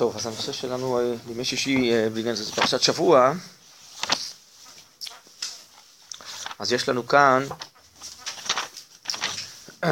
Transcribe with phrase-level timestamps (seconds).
[0.00, 3.32] טוב, אז הנושא שלנו אה, בימי שישי אה, בעניין זה, פרשת שבוע.
[6.58, 7.46] אז יש לנו כאן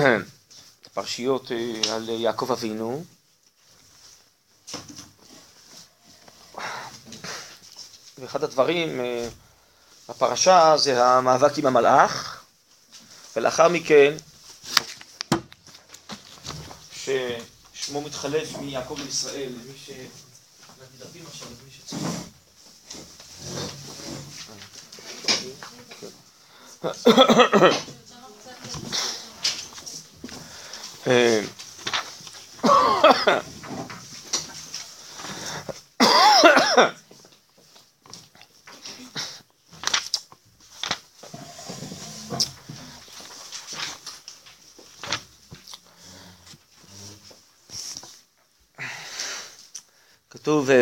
[0.94, 3.04] פרשיות אה, על יעקב אבינו.
[8.18, 9.00] ואחד הדברים
[10.08, 12.44] בפרשה זה המאבק עם המלאך,
[13.36, 14.16] ולאחר מכן,
[16.92, 17.08] ש...
[17.88, 19.90] שמו מתחלף מיעקב לישראל, למי ש...
[21.00, 22.02] לדפים עכשיו, למי שצריך.
[33.24, 33.57] כתוב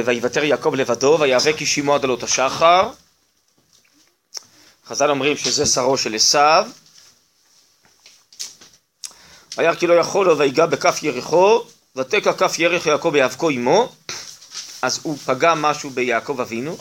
[0.04, 2.90] ויוותר יעקב לבדו ויאבק איש עמו עד עלות השחר.
[4.86, 6.68] חז"ל אומרים שזה שרו של עשיו.
[9.58, 11.62] וירא כי לא יכול לו ויגע בכף יריחו
[11.96, 13.92] ותקע כף ירך יעקב בהיאבקו עמו.
[14.82, 16.78] אז הוא פגע משהו ביעקב אבינו.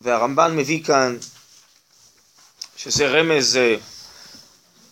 [0.00, 1.18] והרמב"ן מביא כאן
[2.76, 3.58] שזה רמז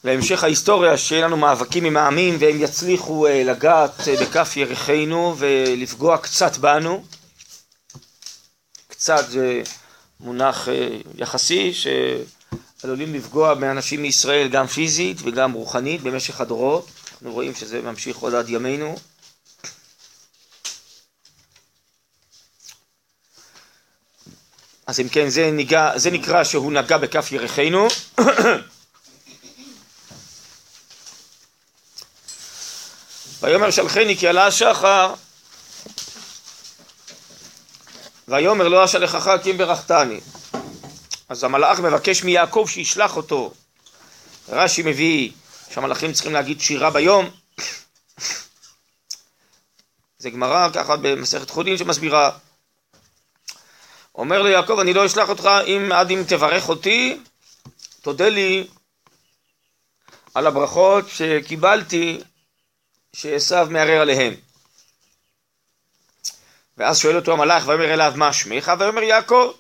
[0.05, 6.19] להמשך ההיסטוריה שיהיה לנו מאבקים עם העמים והם יצליחו אה, לגעת אה, בכף ירחנו ולפגוע
[6.19, 7.05] קצת בנו.
[8.89, 9.63] קצת זה
[10.21, 16.87] מונח אה, יחסי שעלולים לפגוע באנשים מישראל גם פיזית וגם רוחנית במשך הדורות.
[17.13, 18.97] אנחנו רואים שזה ממשיך עוד עד ימינו.
[24.87, 27.89] אז אם כן, זה, ניגע, זה נקרא שהוא נגע בכף ירחנו.
[33.43, 35.15] ויאמר שלחני כי עלה השחר.
[38.29, 40.21] ויאמר לא אשלחך כי אם ברכתני.
[41.29, 43.53] אז המלאך מבקש מיעקב שישלח אותו.
[44.49, 45.31] רש"י מביא
[45.71, 47.31] שהמלאכים צריכים להגיד שירה ביום.
[50.19, 52.31] זה גמרא ככה במסכת חולין שמסבירה.
[54.15, 57.21] אומר ליעקב אני לא אשלח אותך אם עד אם תברך אותי
[58.01, 58.67] תודה לי
[60.35, 62.21] על הברכות שקיבלתי
[63.17, 64.35] שעשו מערער עליהם.
[66.77, 69.53] ואז שואל אותו המלאך ויאמר אליו מה שמך ויאמר יעקב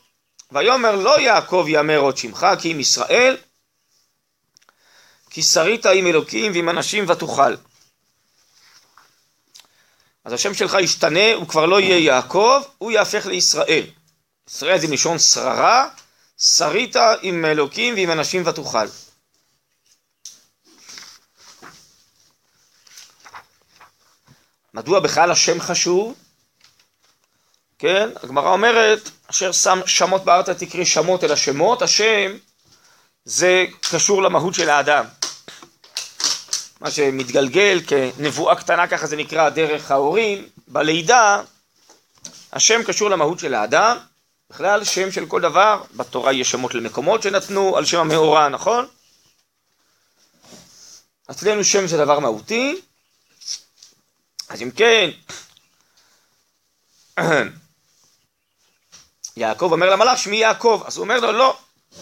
[0.53, 3.37] ויאמר לא יעקב יאמר עוד שמך כי אם ישראל
[5.31, 7.55] כי שרית עם אלוקים ועם אנשים ותוכל.
[10.25, 13.87] אז השם שלך ישתנה, הוא כבר לא יהיה יעקב, הוא יהפך לישראל.
[14.49, 15.88] ישראל זה מלשון שררה,
[16.38, 18.87] שרית עם אלוקים ועם אנשים ותוכל.
[24.75, 26.14] מדוע בכלל השם חשוב?
[27.78, 32.32] כן, הגמרא אומרת, אשר שם שמות בארץ תקריא שמות אל השמות, השם
[33.25, 35.04] זה קשור למהות של האדם.
[36.81, 41.42] מה שמתגלגל כנבואה קטנה, ככה זה נקרא דרך ההורים, בלידה,
[42.52, 43.97] השם קשור למהות של האדם,
[44.50, 48.87] בכלל שם של כל דבר, בתורה יש שמות למקומות שנתנו על שם המאורע, נכון?
[51.31, 52.81] אצלנו שם זה דבר מהותי,
[54.50, 55.11] אז אם כן,
[59.37, 61.59] יעקב אומר למלאך שמי יעקב, אז הוא אומר לו לא,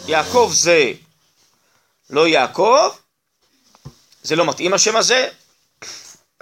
[0.06, 0.92] יעקב זה
[2.10, 2.88] לא יעקב,
[4.22, 5.28] זה לא מתאים השם הזה,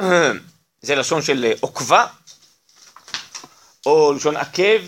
[0.82, 2.06] זה לשון של עוקבה,
[3.86, 4.80] או לשון עקב,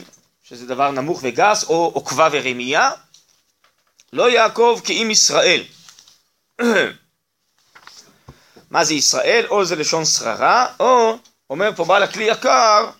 [0.43, 2.91] שזה דבר נמוך וגס, או עוקבה ורמייה,
[4.13, 5.65] לא יעקב כי אם ישראל.
[8.71, 9.47] מה זה ישראל?
[9.49, 11.19] או זה לשון שררה, או
[11.51, 12.91] אומר פה בעל הכלי יקר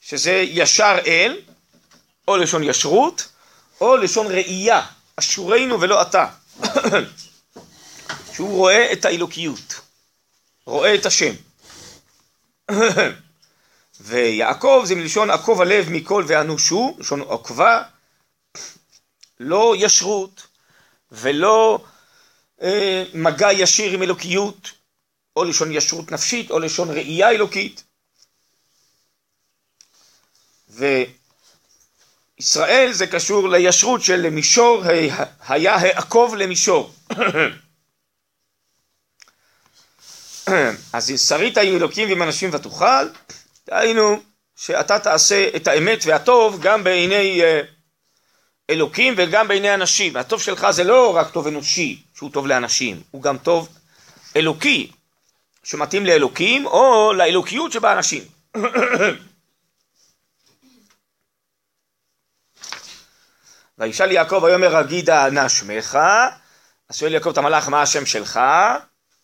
[0.00, 1.40] שזה ישר אל,
[2.28, 3.28] או לשון ישרות,
[3.80, 4.86] או לשון ראייה,
[5.16, 6.26] אשורנו ולא אתה.
[8.32, 9.80] שהוא רואה את האלוקיות,
[10.66, 11.34] רואה את השם.
[14.00, 17.82] ויעקב זה מלשון עקוב הלב מכל ואנושו, לשון עוקבה,
[19.40, 20.46] לא ישרות
[21.12, 21.84] ולא
[23.14, 24.70] מגע ישיר עם אלוקיות,
[25.36, 27.84] או לשון ישרות נפשית, או לשון ראייה אלוקית.
[30.68, 34.82] וישראל זה קשור לישרות של מישור,
[35.48, 36.94] היה העקוב למישור.
[40.92, 43.08] אז שרית עם אלוקים ועם אנשים ותוכל,
[43.66, 44.22] דהיינו
[44.56, 47.60] שאתה תעשה את האמת והטוב גם בעיני אה,
[48.70, 50.16] אלוקים וגם בעיני אנשים.
[50.16, 53.68] הטוב שלך זה לא רק טוב אנושי, שהוא טוב לאנשים, הוא גם טוב
[54.36, 54.92] אלוקי
[55.64, 58.22] שמתאים לאלוקים או לאלוקיות שבאנשים.
[63.78, 65.98] וישאל יעקב ויאמר אגידה נא שמך,
[66.88, 68.40] אז שואל יעקב את המלאך מה השם שלך,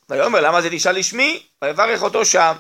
[0.08, 2.52] ויאמר למה זה תשאל לשמי, ויברך אותו שם.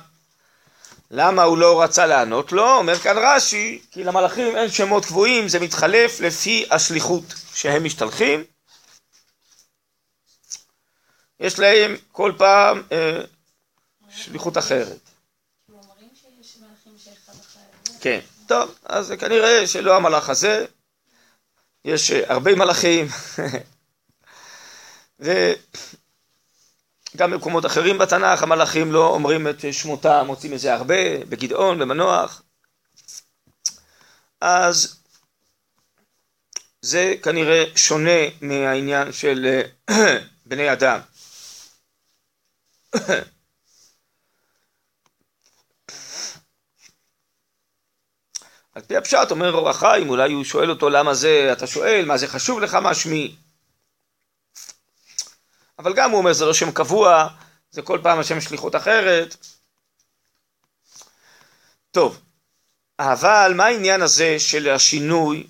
[1.10, 2.76] למה הוא לא רצה לענות לו?
[2.76, 8.44] אומר כאן רש"י, כי למלאכים אין שמות קבועים, זה מתחלף לפי השליחות שהם משתלחים.
[11.40, 13.20] יש להם כל פעם אה,
[14.10, 14.98] שליחות אחרת.
[18.00, 20.66] כן, טוב, אז כנראה שלא המלאך הזה,
[21.84, 23.06] יש אה, הרבה מלאכים,
[25.20, 25.30] וגם
[27.30, 32.42] במקומות אחרים בתנ"ך המלאכים לא אומרים את שמותם, מוצאים את זה הרבה, בגדעון, במנוח.
[34.40, 34.98] אז
[36.82, 39.60] זה כנראה שונה מהעניין של
[39.90, 41.00] אה, בני אדם.
[48.74, 52.18] על פי הפשט אומר אור החיים, אולי הוא שואל אותו למה זה, אתה שואל, מה
[52.18, 53.36] זה חשוב לך מה שמי?
[55.78, 57.28] אבל גם הוא אומר זה לא שם קבוע,
[57.70, 59.36] זה כל פעם השם שליחות אחרת.
[61.90, 62.20] טוב,
[62.98, 65.46] אבל מה העניין הזה של השינוי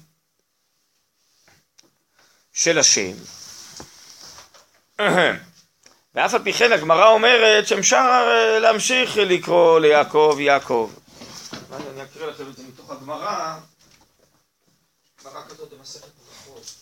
[2.52, 3.12] של השם?
[6.18, 8.28] ואף על פי כן הגמרא אומרת שאפשר
[8.60, 10.90] להמשיך לקרוא ליעקב יעקב.
[11.72, 13.54] אני אקריא לכם את זה מתוך הגמרא,
[15.24, 16.74] גמרא כזאת במסכת ברכות.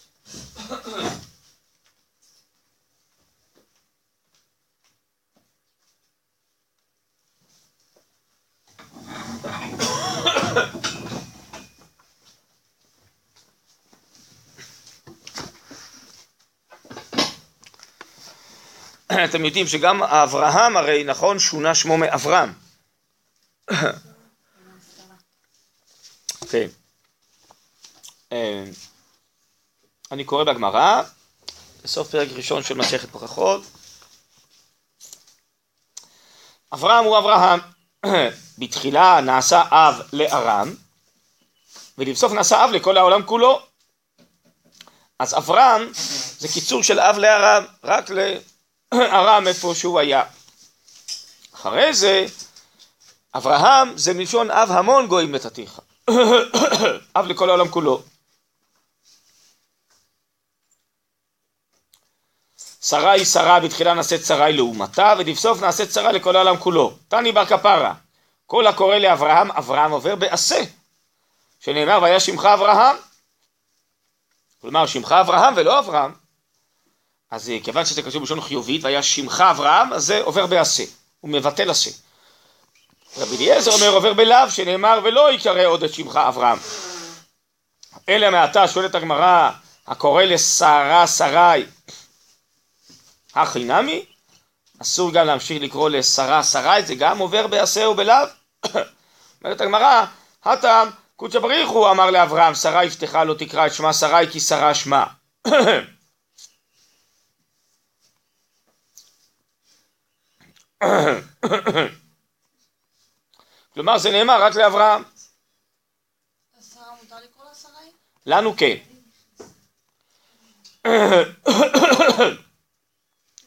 [19.30, 22.52] אתם יודעים שגם אברהם הרי נכון שונה שמו מאברהם.
[26.50, 26.66] כן.
[28.32, 28.64] אה,
[30.12, 31.02] אני קורא בגמרא,
[31.84, 33.62] בסוף פרק ראשון של מסכת ברכות.
[36.72, 37.60] אברהם הוא אברהם,
[38.58, 40.74] בתחילה נעשה אב לארם,
[41.98, 43.62] ולבסוף נעשה אב לכל העולם כולו.
[45.18, 45.92] אז אברהם
[46.38, 48.10] זה קיצור של אב לארם, רק
[48.94, 50.24] לארם איפה שהוא היה.
[51.54, 52.26] אחרי זה,
[53.34, 55.80] אברהם זה מלשון אב המון גויים נתתיך.
[57.16, 58.02] אב לכל העולם כולו.
[62.82, 66.96] שרה היא שרה, בתחילה נעשית שרה היא לעומתה, ולבסוף נעשית שרה לכל העולם כולו.
[67.08, 67.94] תני בר כפרה,
[68.46, 70.62] כל הקורא לאברהם, אברהם עובר בעשה,
[71.60, 72.96] שנאמר והיה שמך אברהם.
[74.60, 76.25] כלומר, שמך אברהם ולא אברהם.
[77.30, 80.84] אז אה, כיוון שזה כתוב בלשון חיובית, והיה שמך אברהם, אז זה עובר בעשה,
[81.20, 81.90] הוא מבטל עשה.
[83.16, 86.58] רבי אליעזר אומר עובר בלאו שנאמר ולא יקרא עוד את שמך אברהם.
[88.08, 89.50] אלא מעתה שואלת הגמרא
[89.86, 91.66] הקורא לשרה שרי
[93.34, 94.04] הכי נמי
[94.82, 98.26] אסור גם להמשיך לקרוא לשרה שרי זה גם עובר בעשה ובלאו.
[99.44, 100.04] אומרת הגמרא
[100.44, 104.74] הטעם קודשא בריך הוא אמר לאברהם שרה אשתך לא תקרא את שמה שרי כי שרה
[104.74, 105.04] שמה
[113.74, 115.02] כלומר זה נאמר רק לאברהם.
[118.26, 118.76] לנו כן.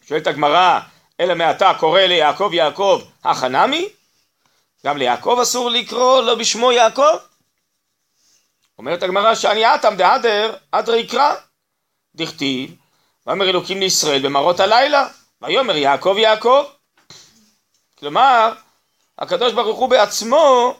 [0.07, 0.79] שואלת הגמרא,
[1.19, 3.89] אלא מעתה קורא ליעקב יעקב החנמי?
[4.85, 7.17] גם ליעקב אסור לקרוא לא בשמו יעקב?
[8.77, 11.35] אומרת הגמרא שאני אטם דהדר אדרי יקרא
[12.15, 12.75] דכתיב
[13.27, 15.07] ואומר אלוקים לישראל במראות הלילה
[15.41, 16.65] ויאמר יעקב יעקב
[17.99, 18.53] כלומר
[19.17, 20.77] הקדוש ברוך הוא בעצמו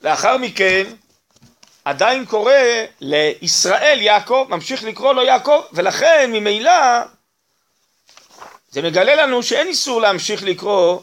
[0.00, 0.94] לאחר מכן
[1.84, 2.52] עדיין קורא
[3.00, 6.72] לישראל יעקב, ממשיך לקרוא לו יעקב, ולכן ממילא
[8.68, 11.00] זה מגלה לנו שאין איסור להמשיך לקרוא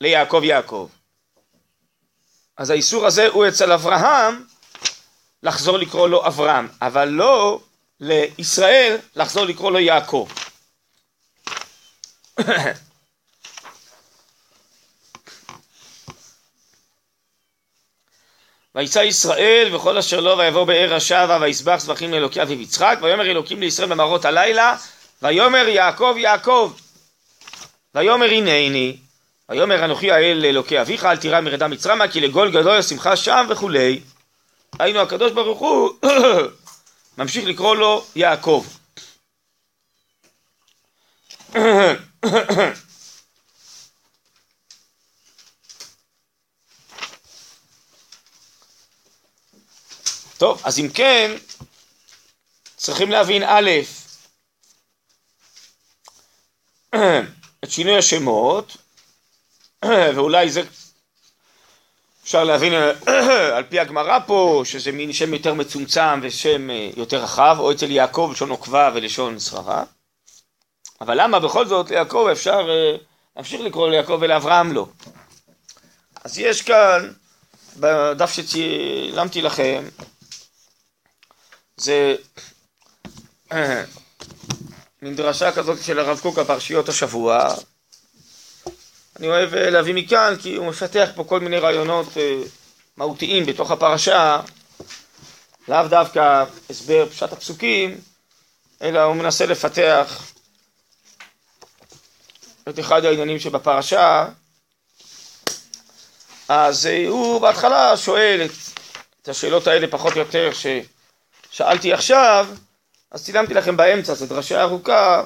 [0.00, 0.88] ליעקב יעקב.
[2.56, 4.44] אז האיסור הזה הוא אצל אברהם
[5.42, 7.60] לחזור לקרוא לו אברהם, אבל לא
[8.00, 10.28] לישראל לחזור לקרוא לו יעקב.
[18.74, 23.60] ויצא ישראל וכל אשר לו ויבוא באר השבה ויסבח זבחים לאלוקי אביו יצחק ויאמר אלוקים
[23.60, 24.76] לישראל במראות הלילה
[25.22, 26.72] ויאמר יעקב יעקב.
[27.94, 28.96] ויאמר הנני
[29.48, 34.00] ויאמר אנוכי האל לאלוקי אביך אל תירא מרדה מצרמה כי לגול גדול ישמחה שם וכולי.
[34.78, 35.90] היינו הקדוש ברוך הוא
[37.18, 38.64] ממשיך לקרוא לו יעקב
[50.42, 51.30] טוב, אז אם כן,
[52.76, 53.70] צריכים להבין א',
[57.64, 58.76] את שינוי השמות,
[59.84, 60.62] ואולי זה
[62.24, 62.72] אפשר להבין
[63.56, 67.90] על פי הגמרא פה, שזה מין שם יותר מצומצם ושם אה, יותר רחב, או אצל
[67.90, 69.84] יעקב לשון עוקבה ולשון שררה.
[71.00, 72.96] אבל למה בכל זאת ליעקב אפשר אה,
[73.36, 74.86] להמשיך לקרוא ליעקב ולאברהם לא?
[76.24, 77.12] אז יש כאן,
[77.76, 79.84] בדף שצילמתי לכם,
[81.82, 82.14] זה
[85.02, 87.54] מין דרשה כזאת של הרב קוק על פרשיות השבוע.
[89.18, 92.38] אני אוהב אה, להביא מכאן כי הוא מפתח פה כל מיני רעיונות אה,
[92.96, 94.40] מהותיים בתוך הפרשה,
[95.68, 98.00] לאו דווקא הסבר פשט הפסוקים,
[98.82, 100.32] אלא הוא מנסה לפתח
[102.68, 104.26] את אחד העניינים שבפרשה.
[106.48, 108.48] אז אה, הוא בהתחלה שואל
[109.22, 110.50] את השאלות האלה פחות או יותר
[111.52, 112.48] ששאלתי עכשיו,
[113.10, 115.24] אז צילמתי לכם באמצע, זו דרשה ארוכה.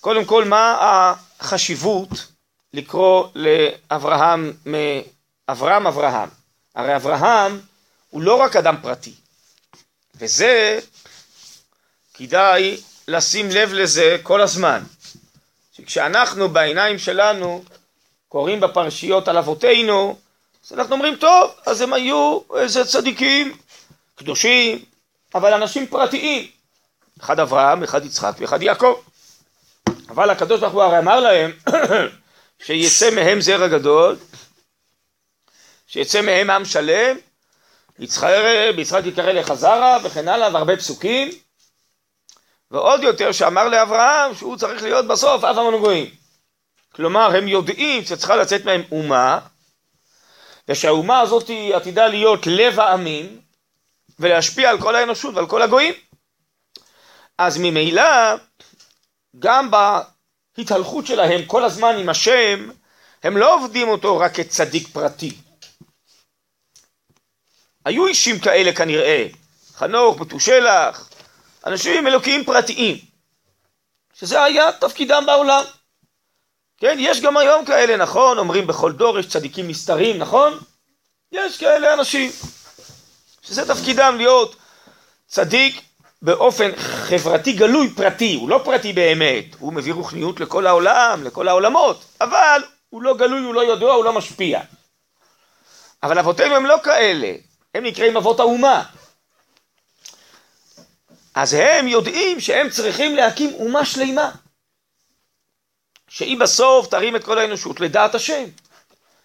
[0.00, 2.08] קודם כל, מה החשיבות
[2.72, 6.28] לקרוא לאברהם מאברהם אברהם?
[6.74, 7.60] הרי אברהם
[8.10, 9.12] הוא לא רק אדם פרטי,
[10.14, 10.78] וזה
[12.14, 12.76] כדאי
[13.08, 14.82] לשים לב לזה כל הזמן.
[15.72, 17.64] שכשאנחנו בעיניים שלנו
[18.28, 20.16] קוראים בפרשיות על אבותינו,
[20.66, 23.56] אז אנחנו אומרים, טוב, אז הם היו איזה צדיקים,
[24.14, 24.84] קדושים,
[25.34, 26.46] אבל אנשים פרטיים.
[27.20, 29.00] אחד אברהם, אחד יצחק ואחד יעקב.
[30.08, 31.52] אבל הקדוש ברוך הוא הרי אמר להם
[32.64, 34.16] שיצא מהם זרע גדול,
[35.86, 37.16] שיצא מהם עם שלם,
[37.98, 41.30] יצחק, יקרא לך זרע וכן הלאה והרבה פסוקים
[42.70, 46.10] ועוד יותר שאמר לאברהם שהוא צריך להיות בסוף אב המון גויים
[46.94, 49.38] כלומר הם יודעים שצריכה לצאת מהם אומה
[50.68, 53.40] ושהאומה הזאת עתידה להיות לב העמים
[54.18, 55.94] ולהשפיע על כל האנושות ועל כל הגויים
[57.38, 58.36] אז ממילא
[59.38, 62.70] גם בהתהלכות שלהם כל הזמן עם השם
[63.22, 65.34] הם לא עובדים אותו רק כצדיק פרטי.
[67.84, 69.26] היו אישים כאלה כנראה,
[69.74, 71.10] חנוך, מתושלח,
[71.66, 72.96] אנשים אלוקיים פרטיים,
[74.14, 75.64] שזה היה תפקידם בעולם.
[76.76, 78.38] כן, יש גם היום כאלה, נכון?
[78.38, 80.58] אומרים בכל דור יש צדיקים נסתרים, נכון?
[81.32, 82.30] יש כאלה אנשים,
[83.42, 84.56] שזה תפקידם להיות
[85.26, 85.82] צדיק
[86.22, 92.04] באופן חברתי גלוי פרטי, הוא לא פרטי באמת, הוא מביא רוחניות לכל העולם, לכל העולמות,
[92.20, 94.60] אבל הוא לא גלוי, הוא לא ידוע, הוא לא משפיע.
[96.02, 97.32] אבל אבותינו הם לא כאלה,
[97.74, 98.84] הם נקראים אבות האומה.
[101.34, 104.30] אז הם יודעים שהם צריכים להקים אומה שלמה,
[106.08, 108.44] שהיא בסוף תרים את כל האנושות לדעת השם.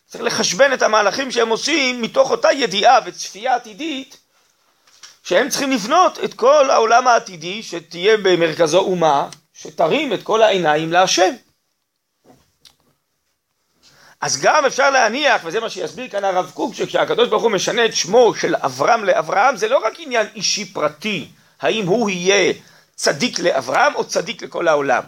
[0.07, 4.17] צריך לחשבן את המהלכים שהם עושים מתוך אותה ידיעה וצפייה עתידית
[5.23, 11.33] שהם צריכים לבנות את כל העולם העתידי שתהיה במרכזו אומה שתרים את כל העיניים להשם.
[14.21, 17.93] אז גם אפשר להניח, וזה מה שיסביר כאן הרב קוק, שכשהקדוש ברוך הוא משנה את
[17.93, 21.27] שמו של אברהם לאברהם, זה לא רק עניין אישי פרטי,
[21.61, 22.53] האם הוא יהיה
[22.95, 25.03] צדיק לאברהם או צדיק לכל העולם,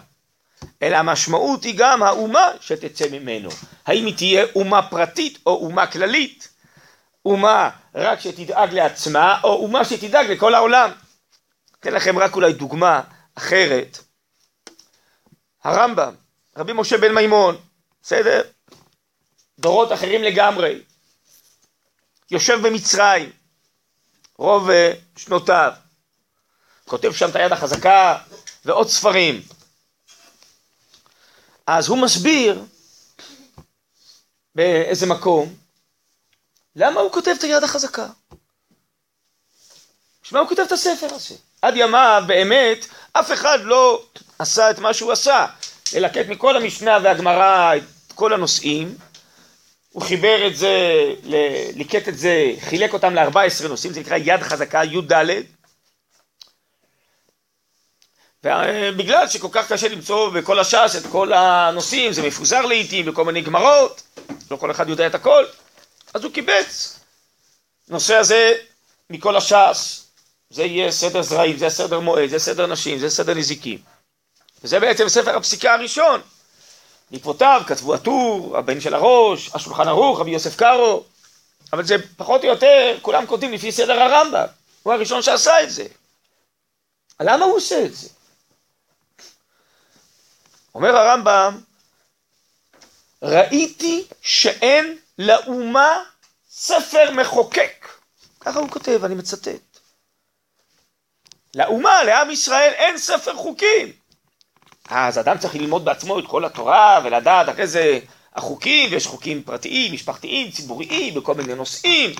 [0.82, 3.50] אלא המשמעות היא גם האומה שתצא ממנו,
[3.86, 6.48] האם היא תהיה אומה פרטית או אומה כללית,
[7.24, 10.90] אומה רק שתדאג לעצמה, או אומה שתדאג לכל העולם.
[11.80, 13.00] אתן לכם רק אולי דוגמה
[13.34, 13.98] אחרת.
[15.64, 16.14] הרמב"ם,
[16.56, 17.56] רבי משה בן מימון,
[18.02, 18.42] בסדר?
[19.58, 20.82] דורות אחרים לגמרי.
[22.30, 23.30] יושב במצרים,
[24.38, 25.72] רוב אה, שנותיו.
[26.84, 28.18] כותב שם את היד החזקה
[28.64, 29.42] ועוד ספרים.
[31.72, 32.62] אז הוא מסביר
[34.54, 35.54] באיזה מקום
[36.76, 38.06] למה הוא כותב את היד החזקה?
[40.22, 41.34] בשביל מה הוא כותב את הספר הזה?
[41.62, 44.02] עד ימיו באמת אף אחד לא
[44.38, 45.46] עשה את מה שהוא עשה,
[45.92, 48.98] ללקט מכל המשנה והגמרא את כל הנושאים,
[49.90, 50.78] הוא חיבר את זה,
[51.74, 55.12] ליקט את זה, חילק אותם ל-14 נושאים, זה נקרא יד חזקה, י"ד.
[58.44, 63.40] ובגלל שכל כך קשה למצוא בכל הש"ס את כל הנושאים, זה מפוזר לעיתים בכל מיני
[63.40, 64.02] גמרות,
[64.50, 65.44] לא כל אחד יודע את הכל,
[66.14, 67.00] אז הוא קיבץ.
[67.88, 68.54] נושא הזה
[69.10, 70.06] מכל הש"ס,
[70.50, 73.78] זה יהיה סדר זרעים, זה סדר מועד, זה סדר נשים, זה סדר נזיקים.
[74.64, 76.20] וזה בעצם ספר הפסיקה הראשון.
[77.10, 81.04] בעקבותיו כתבו הטור, הבן של הראש, השולחן ערוך, רבי יוסף קארו,
[81.72, 84.46] אבל זה פחות או יותר, כולם כותבים לפי סדר הרמב"ם.
[84.82, 85.86] הוא הראשון שעשה את זה.
[87.20, 88.08] למה הוא עושה את זה?
[90.74, 91.60] אומר הרמב"ם,
[93.22, 96.04] ראיתי שאין לאומה
[96.50, 97.88] ספר מחוקק.
[98.40, 99.78] ככה הוא כותב, אני מצטט.
[101.54, 103.92] לאומה, לעם ישראל, אין ספר חוקים.
[104.88, 107.98] אז אדם צריך ללמוד בעצמו את כל התורה ולדעת אחרי זה
[108.34, 112.10] החוקים, ויש חוקים פרטיים, משפחתיים, ציבוריים, בכל מיני נושאים.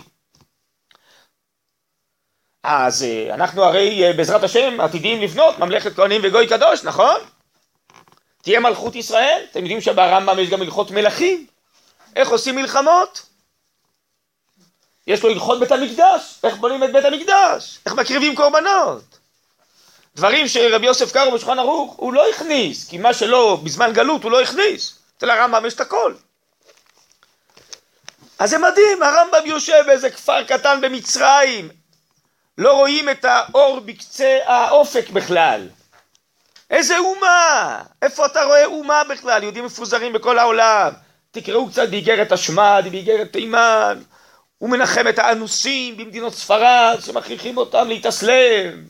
[2.63, 7.21] אז אה, אנחנו הרי אה, בעזרת השם עתידים לבנות ממלכת כהנים וגוי קדוש, נכון?
[8.43, 11.47] תהיה מלכות ישראל, אתם יודעים שברמב"ם יש גם הלכות מלכים.
[12.17, 13.27] איך עושים מלחמות?
[15.07, 19.19] יש לו הלכות בית המקדש, איך בונים את בית המקדש, איך מקריבים קורבנות.
[20.17, 24.31] דברים שרבי יוסף קארו בשולחן ערוך הוא לא הכניס, כי מה שלא בזמן גלות הוא
[24.31, 24.99] לא הכניס.
[25.19, 26.15] אצל הרמב"ם יש את הכל.
[28.39, 31.69] אז זה מדהים, הרמב"ם יושב באיזה כפר קטן במצרים,
[32.59, 35.69] לא רואים את האור בקצה האופק בכלל.
[36.71, 37.83] איזה אומה!
[38.03, 39.43] איפה אתה רואה אומה בכלל?
[39.43, 40.93] יהודים מפוזרים בכל העולם.
[41.31, 44.03] תקראו קצת באיגרת השמד, באיגרת תימן.
[44.59, 48.85] הוא מנחם את האנוסים במדינות ספרד שמכריחים אותם להתאסלם.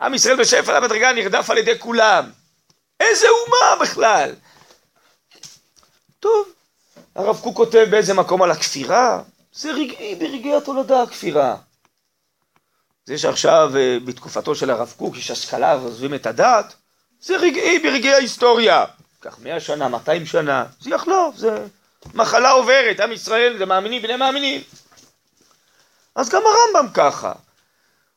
[0.00, 2.30] עם ישראל בשפל המדרגה נרדף על ידי כולם.
[3.00, 4.34] איזה אומה בכלל?
[6.20, 6.48] טוב,
[7.14, 9.22] הרב קוק כותב באיזה מקום על הכפירה,
[9.52, 11.56] זה רגעי ברגעי התולדה הכפירה.
[13.04, 16.74] זה שעכשיו אה, בתקופתו של הרב קוק יש השכלה ועוזבים את הדת,
[17.20, 18.84] זה רגעי ברגעי ההיסטוריה.
[19.20, 21.66] כך מאה שנה, מאתיים שנה, זה יחלוף, זה
[22.14, 24.62] מחלה עוברת, עם ישראל זה מאמינים בני מאמינים.
[26.14, 27.32] אז גם הרמב"ם ככה.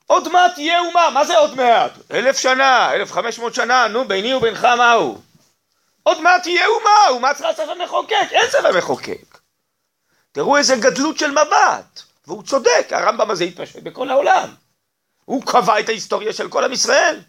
[0.07, 1.91] עוד מעט תהיה אומה, מה זה עוד מעט?
[2.11, 5.21] אלף שנה, אלף חמש מאות שנה, נו ביני ובינך מהו?
[6.03, 9.37] עוד מעט תהיה אומה, אומה צריכה ספר מחוקק, אין ספר מחוקק.
[10.31, 14.49] תראו איזה גדלות של מבט, והוא צודק, הרמב"ם הזה התפשט בכל העולם.
[15.25, 17.19] הוא קבע את ההיסטוריה של כל עם ישראל,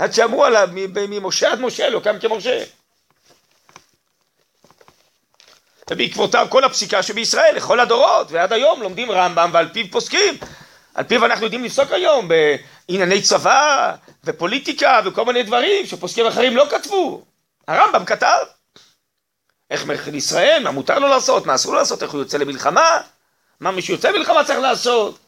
[0.00, 0.68] עד שאמרו עליו
[1.08, 2.64] ממשה עד משה לא קם כמשה.
[5.90, 10.38] ובעקבותיו כל הפסיקה שבישראל לכל הדורות, ועד היום לומדים רמב"ם ועל פיו פוסקים.
[10.94, 16.66] על פיו אנחנו יודעים לפסוק היום בענייני צבא ופוליטיקה וכל מיני דברים שפוסקים אחרים לא
[16.70, 17.24] כתבו.
[17.68, 18.44] הרמב"ם כתב
[19.70, 23.00] איך מלכת ישראל, מה מותר לו לעשות, מה אסור לו לעשות, איך הוא יוצא למלחמה,
[23.60, 25.18] מה מי שיוצא למלחמה צריך לעשות,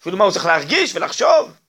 [0.00, 1.63] אפילו מה הוא צריך להרגיש ולחשוב.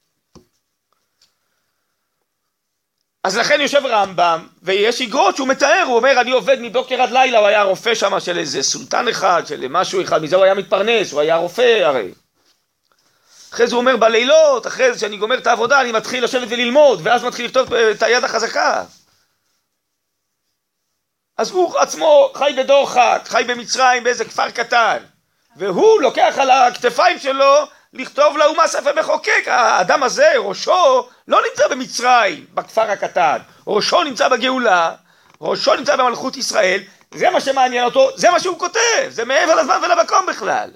[3.26, 7.40] אז לכן יושב רמב"ם, ויש איגרות שהוא מתאר, הוא אומר, אני עובד מבוקר עד לילה,
[7.40, 11.12] הוא היה רופא שם של איזה סולטן אחד, של משהו אחד, מזה הוא היה מתפרנס,
[11.12, 12.12] הוא היה רופא הרי.
[13.54, 17.02] אחרי זה הוא אומר, בלילות, אחרי זה שאני גומר את העבודה, אני מתחיל לשבת וללמוד,
[17.04, 18.84] ואז מתחיל לכתוב את היד החזקה.
[21.38, 24.98] אז הוא עצמו חי בדוחק, חי במצרים, באיזה כפר קטן,
[25.58, 29.44] והוא לוקח על הכתפיים שלו לכתוב לאומה ספר מחוקק.
[29.48, 33.38] האדם הזה, ראשו, לא נמצא במצרים, בכפר הקטן.
[33.68, 34.96] ראשו נמצא בגאולה,
[35.42, 39.82] ראשו נמצא במלכות ישראל, זה מה שמעניין אותו, זה מה שהוא כותב, זה מעבר לזמן
[39.84, 40.72] ולמקום בכלל.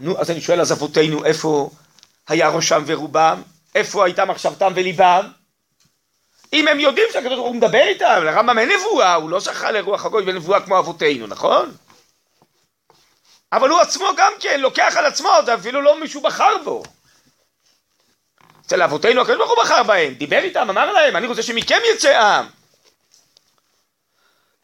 [0.00, 1.70] נו, אז אני שואל, אז אבותינו, איפה
[2.28, 3.42] היה ראשם ורובם?
[3.74, 5.28] איפה הייתה מחשבתם וליבם?
[6.52, 10.04] אם הם יודעים שהקדוש ברוך הוא מדבר איתם, לרמב"ם אין נבואה, הוא לא זכה לרוח
[10.04, 11.72] הגוי ונבואה כמו אבותינו, נכון?
[13.52, 16.82] אבל הוא עצמו גם כן לוקח על עצמו, זה אפילו לא מישהו בחר בו.
[18.66, 22.20] אצל אבותינו הקדוש ברוך הוא בחר בהם, דיבר איתם, אמר להם, אני רוצה שמכם יצא
[22.20, 22.46] עם.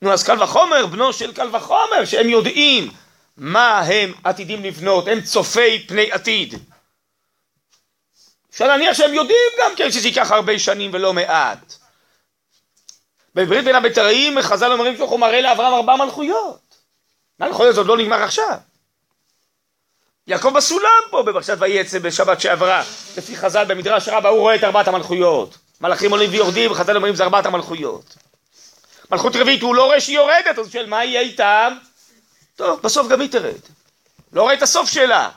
[0.02, 2.90] נו אז קל וחומר, בנו של קל וחומר, שהם יודעים
[3.36, 6.54] מה הם עתידים לבנות, הם צופי פני עתיד.
[8.50, 11.74] אפשר להניח שהם יודעים גם כן שזה ייקח הרבה שנים ולא מעט.
[13.34, 16.74] בברית בין הבתראים חז"ל אומרים שהוא מראה לאברהם ארבע מלכויות.
[17.40, 18.58] מלכויות עוד לא נגמר עכשיו.
[20.26, 22.82] יעקב בסולם פה בפרשת ויצא בשבת שעברה,
[23.16, 25.58] לפי חז"ל במדרש רבה הוא רואה את ארבעת המלכויות.
[25.80, 28.16] מלאכים עולים ויורדים וחז"ל אומרים זה ארבעת המלכויות.
[29.10, 31.78] מלכות רביעית הוא לא רואה שהיא יורדת, אז הוא שואל מה יהיה איתם?
[32.56, 33.60] טוב, בסוף גם היא תרד.
[34.32, 35.30] לא רואה את הסוף שלה.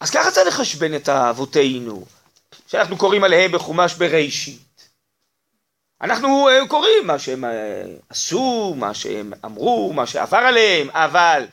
[0.00, 2.06] אז ככה צריך לחשבן את אבותינו,
[2.66, 4.67] שאנחנו קוראים עליהם בחומש בראשית.
[6.02, 11.46] אנחנו אה, קוראים מה שהם אה, עשו, מה שהם אמרו, מה שעבר עליהם, אבל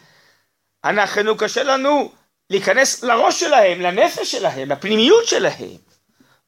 [0.86, 2.12] אנחנו, קשה לנו
[2.50, 5.78] להיכנס לראש שלהם, לנפש שלהם, לפנימיות שלהם.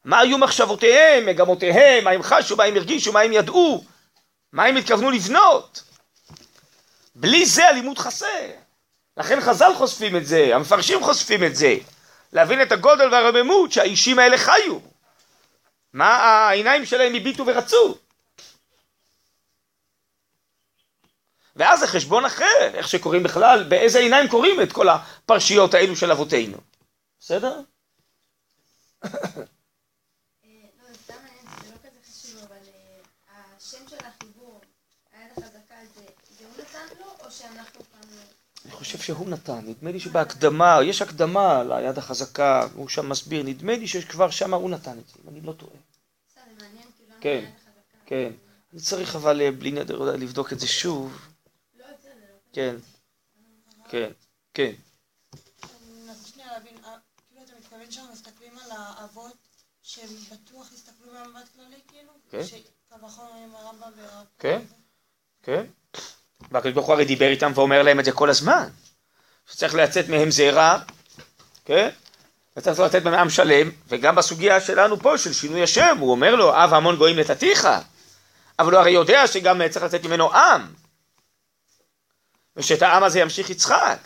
[0.05, 3.83] מה היו מחשבותיהם, מגמותיהם, מה הם חשו, מה הם הרגישו, מה הם ידעו,
[4.53, 5.83] מה הם התכוונו לבנות.
[7.15, 8.47] בלי זה הלימוד חסר.
[9.17, 11.75] לכן חז"ל חושפים את זה, המפרשים חושפים את זה.
[12.33, 14.77] להבין את הגודל והרוממות שהאישים האלה חיו.
[15.97, 17.97] מה העיניים שלהם הביטו ורצו.
[21.55, 26.11] ואז זה חשבון אחר, איך שקוראים בכלל, באיזה עיניים קוראים את כל הפרשיות האלו של
[26.11, 26.57] אבותינו.
[27.19, 27.61] בסדר?
[33.57, 34.61] השם של החיבור,
[35.13, 38.09] היד החזקה זה, זה הוא נתן לו, או שאנחנו כאן...
[38.65, 43.77] אני חושב שהוא נתן, נדמה לי שבהקדמה, יש הקדמה ליד החזקה, הוא שם מסביר, נדמה
[43.77, 45.71] לי שכבר שם הוא נתן את זה, אם אני לא טועה.
[45.71, 47.51] כאילו, כן?
[48.05, 48.31] כן.
[48.73, 51.27] אני צריך אבל אה, בלי נדר אולי לבדוק את זה שוב.
[51.79, 52.11] לא, בסדר.
[52.53, 52.75] כן,
[53.89, 54.11] כן,
[54.53, 54.71] כן.
[58.65, 59.37] על האבות
[59.81, 62.11] שהם בטוח הסתכלו במבט כללי כאילו?
[62.29, 62.41] כן.
[63.05, 64.25] וחומר עם הרמב"ם והרב.
[64.39, 64.61] כן.
[66.51, 68.69] והקדוש ברוך הוא הרי דיבר איתם ואומר להם את זה כל הזמן.
[69.51, 70.79] שצריך לצאת מהם זרע,
[71.65, 71.89] כן?
[72.57, 76.73] וצריך לצאת מהם שלם, וגם בסוגיה שלנו פה, של שינוי השם, הוא אומר לו, אב
[76.73, 77.67] המון גויים נתתיך.
[78.59, 80.73] אבל הוא הרי יודע שגם צריך לצאת ממנו עם.
[82.55, 83.97] ושאת העם הזה ימשיך יצחק.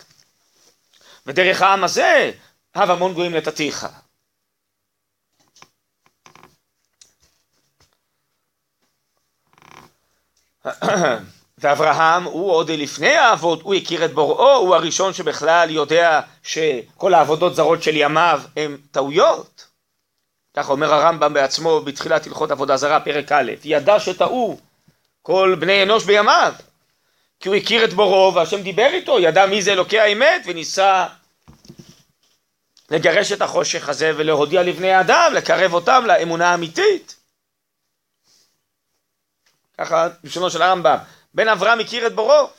[1.26, 2.30] ודרך העם הזה,
[2.74, 3.86] אב המון גויים נתתיך.
[11.62, 17.54] ואברהם הוא עוד לפני האבות, הוא הכיר את בוראו, הוא הראשון שבכלל יודע שכל העבודות
[17.54, 19.66] זרות של ימיו הם טעויות.
[20.56, 24.58] כך אומר הרמב"ם בעצמו בתחילת הלכות עבודה זרה, פרק א', ידע שטעו
[25.22, 26.54] כל בני אנוש בימיו,
[27.40, 31.06] כי הוא הכיר את בוראו והשם דיבר איתו, ידע מי זה אלוקי האמת וניסה
[32.90, 37.16] לגרש את החושך הזה ולהודיע לבני האדם, לקרב אותם לאמונה האמיתית.
[39.78, 40.96] ככה בלשונו של הרמב"ם,
[41.34, 42.50] בן אברהם הכיר את בוראו.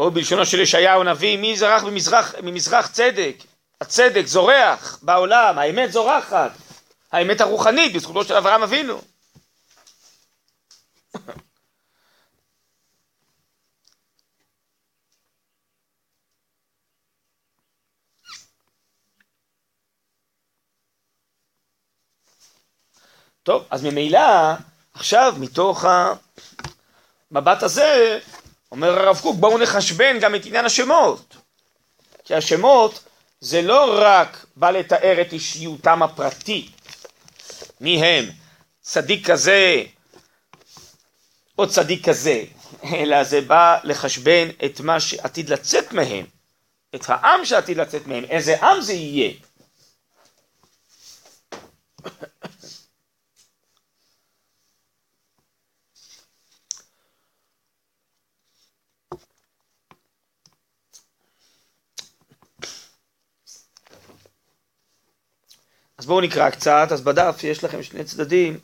[0.00, 3.36] או בלשונו של ישעיהו הנביא, מי זרח ממזרח, ממזרח צדק?
[3.80, 6.50] הצדק זורח בעולם, האמת זורחת,
[7.12, 9.00] האמת הרוחנית בזכותו של אברהם אבינו.
[23.50, 24.52] טוב, אז ממילא,
[24.94, 25.84] עכשיו מתוך
[27.30, 28.18] המבט הזה,
[28.72, 31.36] אומר הרב קוק, בואו נחשבן גם את עניין השמות.
[32.24, 33.04] כי השמות
[33.40, 36.70] זה לא רק בא לתאר את אישיותם הפרטית,
[37.80, 38.24] מי הם,
[38.80, 39.82] צדיק כזה
[41.58, 42.44] או צדיק כזה,
[42.84, 46.26] אלא זה בא לחשבן את מה שעתיד לצאת מהם,
[46.94, 49.32] את העם שעתיד לצאת מהם, איזה עם זה יהיה.
[66.00, 68.58] אז בואו נקרא קצת, אז בדף יש לכם שני צדדים,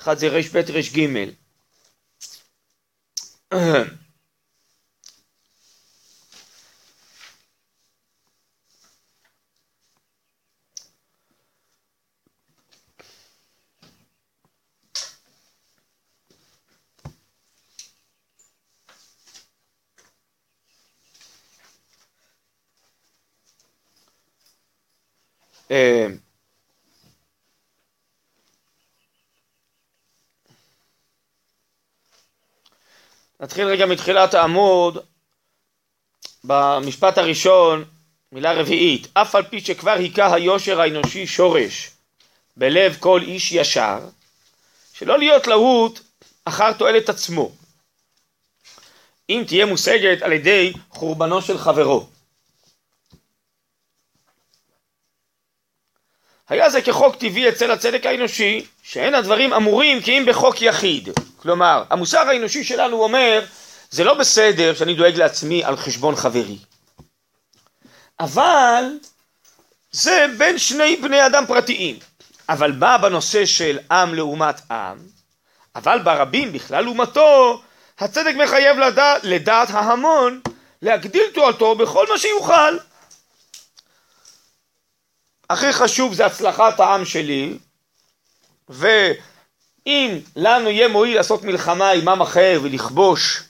[0.00, 1.34] אחד זה רב רג.
[33.40, 34.98] נתחיל רגע מתחילת העמוד,
[36.44, 37.84] במשפט הראשון,
[38.32, 41.90] מילה רביעית, אף על פי שכבר היכה היושר האנושי שורש
[42.56, 44.08] בלב כל איש ישר,
[44.92, 46.00] שלא להיות להוט
[46.44, 47.52] אחר תועלת עצמו,
[49.30, 52.08] אם תהיה מושגת על ידי חורבנו של חברו.
[56.48, 61.08] היה זה כחוק טבעי אצל הצדק האנושי, שאין הדברים אמורים כי אם בחוק יחיד.
[61.36, 63.44] כלומר, המוסר האנושי שלנו אומר,
[63.90, 66.56] זה לא בסדר שאני דואג לעצמי על חשבון חברי.
[68.20, 68.84] אבל
[69.92, 71.98] זה בין שני בני אדם פרטיים.
[72.48, 74.98] אבל בא בנושא של עם לעומת עם,
[75.76, 77.62] אבל ברבים בכלל לעומתו,
[77.98, 80.40] הצדק מחייב לדעת, לדעת ההמון
[80.82, 82.76] להגדיל תועלתו בכל מה שיוכל.
[85.50, 87.58] הכי חשוב זה הצלחת העם שלי,
[88.68, 93.42] ואם לנו יהיה מועיל לעשות מלחמה עם עם אחר ולכבוש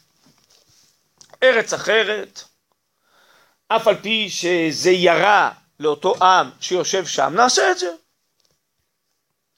[1.42, 2.42] ארץ אחרת,
[3.68, 7.90] אף על פי שזה ירה לאותו עם שיושב שם, נעשה את זה.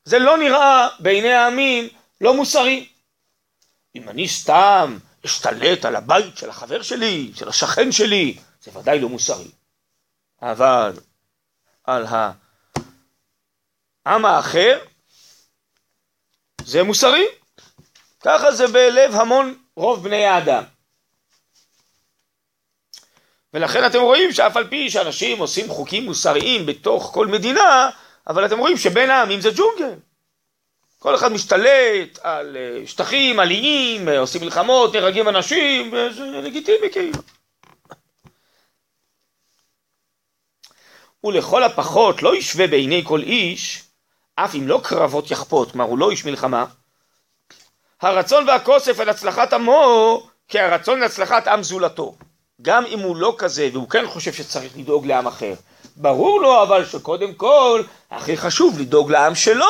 [0.05, 1.89] זה לא נראה בעיני העמים
[2.21, 2.89] לא מוסרי.
[3.95, 9.09] אם אני סתם אשתלט על הבית של החבר שלי, של השכן שלי, זה ודאי לא
[9.09, 9.51] מוסרי.
[10.43, 10.93] אבל
[11.87, 12.07] על
[14.07, 14.79] העם האחר,
[16.65, 17.27] זה מוסרי.
[18.21, 20.63] ככה זה בלב המון רוב בני האדם.
[23.55, 27.91] ולכן אתם רואים שאף על פי שאנשים עושים חוקים מוסריים בתוך כל מדינה,
[28.27, 29.95] אבל אתם רואים שבין העמים זה ג'ונגל.
[30.99, 36.91] כל אחד משתלט על אה, שטחים, על איים, אה, עושים מלחמות, נהרגים אנשים, וזה לגיטימי
[36.93, 37.19] כאילו.
[41.25, 43.83] ולכל הפחות לא ישווה בעיני כל איש,
[44.35, 46.65] אף אם לא קרבות יחפות, כלומר הוא לא איש מלחמה,
[48.03, 52.15] הרצון והכוסף על הצלחת עמו כהרצון להצלחת עם זולתו.
[52.63, 55.55] גם אם הוא לא כזה והוא כן חושב שצריך לדאוג לעם אחר.
[55.97, 59.67] ברור לו אבל שקודם כל הכי חשוב לדאוג לעם שלו.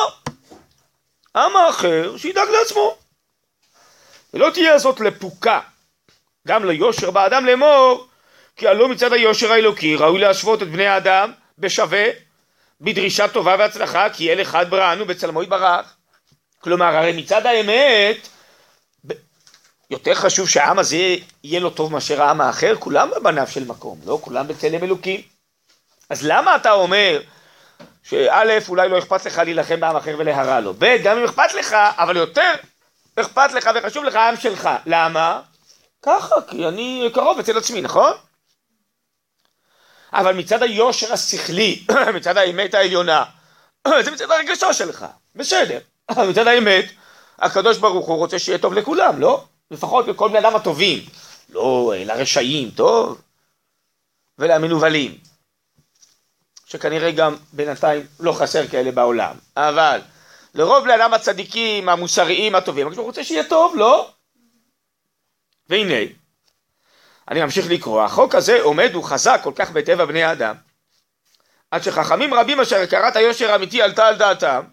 [1.35, 2.95] עם האחר שידאג לעצמו.
[4.33, 5.59] ולא תהיה זאת לפוקה,
[6.47, 8.07] גם ליושר באדם לאמור,
[8.57, 12.05] כי הלא מצד היושר האלוקי ראוי להשוות את בני האדם בשווה,
[12.81, 15.93] בדרישה טובה והצלחה, כי אל אחד בראנו בצלמו יתברך.
[16.59, 18.27] כלומר, הרי מצד האמת,
[19.89, 24.19] יותר חשוב שהעם הזה יהיה לו טוב מאשר העם האחר, כולם בבניו של מקום, לא
[24.21, 25.21] כולם בצלם אלוקים.
[26.09, 27.21] אז למה אתה אומר
[28.03, 31.75] שא', אולי לא אכפת לך להילחם בעם אחר ולהרע לו, ב', גם אם אכפת לך,
[31.97, 32.53] אבל יותר
[33.15, 34.69] אכפת לך וחשוב לך העם שלך.
[34.85, 35.41] למה?
[36.01, 38.11] ככה, כי אני קרוב אצל עצמי, נכון?
[40.13, 43.23] אבל מצד היושר השכלי, מצד האמת העליונה,
[44.03, 45.79] זה מצד הרגשו שלך, בסדר.
[46.09, 46.85] אבל מצד האמת,
[47.39, 49.43] הקדוש ברוך הוא רוצה שיהיה טוב לכולם, לא?
[49.71, 50.99] לפחות לכל בני אדם הטובים.
[51.49, 53.21] לא לרשעים, טוב?
[54.39, 55.17] ולמנוולים.
[56.65, 59.35] שכנראה גם בינתיים לא חסר כאלה בעולם.
[59.57, 60.01] אבל
[60.55, 64.11] לרוב בני אדם הצדיקים, המוסריים, הטובים, הקדוש ברוך הוא רוצה שיהיה טוב, לא?
[65.69, 66.11] והנה,
[67.29, 70.55] אני ממשיך לקרוא, החוק הזה עומד וחזק כל כך בטבע בני האדם,
[71.71, 74.63] עד שחכמים רבים אשר הכרת היושר האמיתי עלתה על דעתם,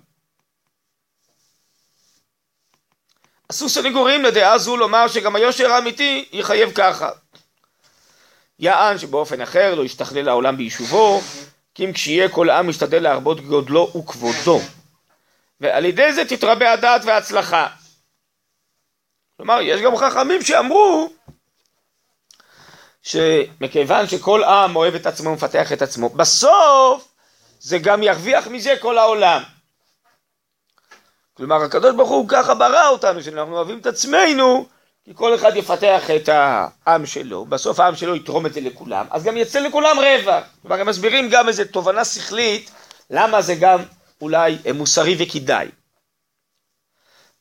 [3.48, 7.10] עשו סנגורים לדעה זו לומר שגם היושר האמיתי יחייב ככה.
[8.58, 11.20] יען שבאופן אחר לא ישתכלל העולם ביישובו,
[11.74, 14.60] כי אם כשיהיה כל עם משתדל להרבות גודלו וכבודו.
[15.60, 17.66] ועל ידי זה תתרבה הדעת וההצלחה.
[19.36, 21.10] כלומר, יש גם חכמים שאמרו
[23.04, 27.14] שמכיוון שכל עם אוהב את עצמו ומפתח את עצמו, בסוף
[27.60, 29.42] זה גם ירוויח מזה כל העולם.
[31.34, 34.66] כלומר הקדוש ברוך הוא ככה ברא אותנו, שאנחנו אוהבים את עצמנו,
[35.04, 39.24] כי כל אחד יפתח את העם שלו, בסוף העם שלו יתרום את זה לכולם, אז
[39.24, 40.40] גם יצא לכולם רבע.
[40.62, 42.70] כלומר הם מסבירים גם איזה תובנה שכלית,
[43.10, 43.78] למה זה גם
[44.20, 45.68] אולי מוסרי וכדאי.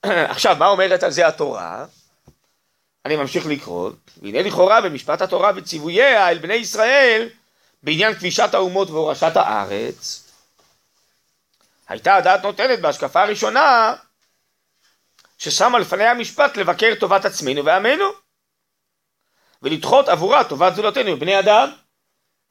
[0.33, 1.85] עכשיו, מה אומרת על זה התורה?
[3.05, 7.29] אני ממשיך לקרוא, והנה לכאורה במשפט התורה וציווייה אל בני ישראל
[7.83, 10.29] בעניין כבישת האומות והורשת הארץ,
[11.87, 13.95] הייתה הדעת נותנת בהשקפה הראשונה
[15.37, 18.05] ששמה לפני המשפט לבקר טובת עצמנו ועמנו
[19.61, 21.69] ולדחות עבורה טובת זולתנו בני אדם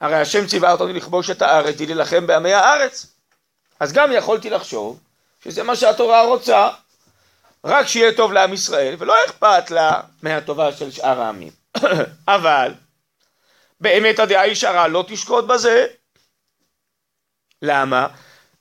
[0.00, 3.16] הרי השם ציווה אותנו לכבוש את הארץ ולהילחם בעמי הארץ.
[3.80, 5.00] אז גם יכולתי לחשוב
[5.44, 6.68] שזה מה שהתורה רוצה
[7.64, 11.52] רק שיהיה טוב לעם ישראל ולא אכפת לה מהטובה של שאר העמים
[12.28, 12.74] אבל
[13.80, 15.86] באמת הדעה ישרה לא תשקוט בזה
[17.62, 18.06] למה?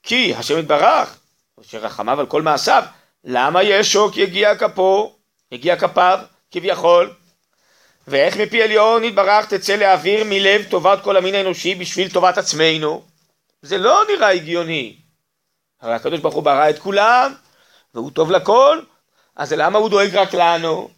[0.04, 1.18] כי השם יתברך,
[1.62, 2.84] שרחמיו על כל מעשיו,
[3.24, 5.16] למה ישוק יגיע כפו,
[5.52, 6.20] יגיע כפיו,
[6.52, 7.14] כביכול,
[8.08, 13.04] ואיך מפי עליון יתברך תצא להעביר מלב טובת כל המין האנושי בשביל טובת עצמנו?
[13.62, 14.98] זה לא נראה הגיוני.
[15.82, 17.34] הרי הקדוש ברוך הוא ברא את כולם,
[17.94, 18.82] והוא טוב לכל,
[19.36, 20.89] אז למה הוא דואג רק לנו?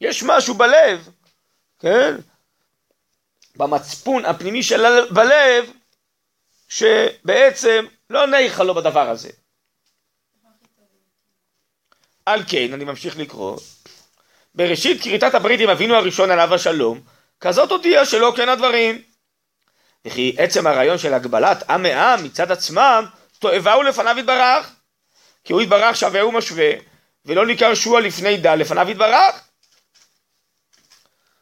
[0.00, 1.08] יש משהו בלב,
[1.78, 2.14] כן?
[3.56, 5.70] במצפון הפנימי של בלב,
[6.68, 9.30] שבעצם לא ניחא לו בדבר הזה.
[12.26, 13.58] על כן, אני ממשיך לקרוא,
[14.54, 17.00] בראשית כריתת הברית עם אבינו הראשון עליו השלום,
[17.40, 19.02] כזאת הודיע שלא כן הדברים.
[20.04, 23.04] וכי עצם הרעיון של הגבלת עם מעם מצד עצמם,
[23.38, 24.72] תועבה לפניו יתברך.
[25.44, 26.70] כי הוא יתברך שווה ומשווה,
[27.26, 29.40] ולא ניכר שוע לפני דל לפניו יתברך.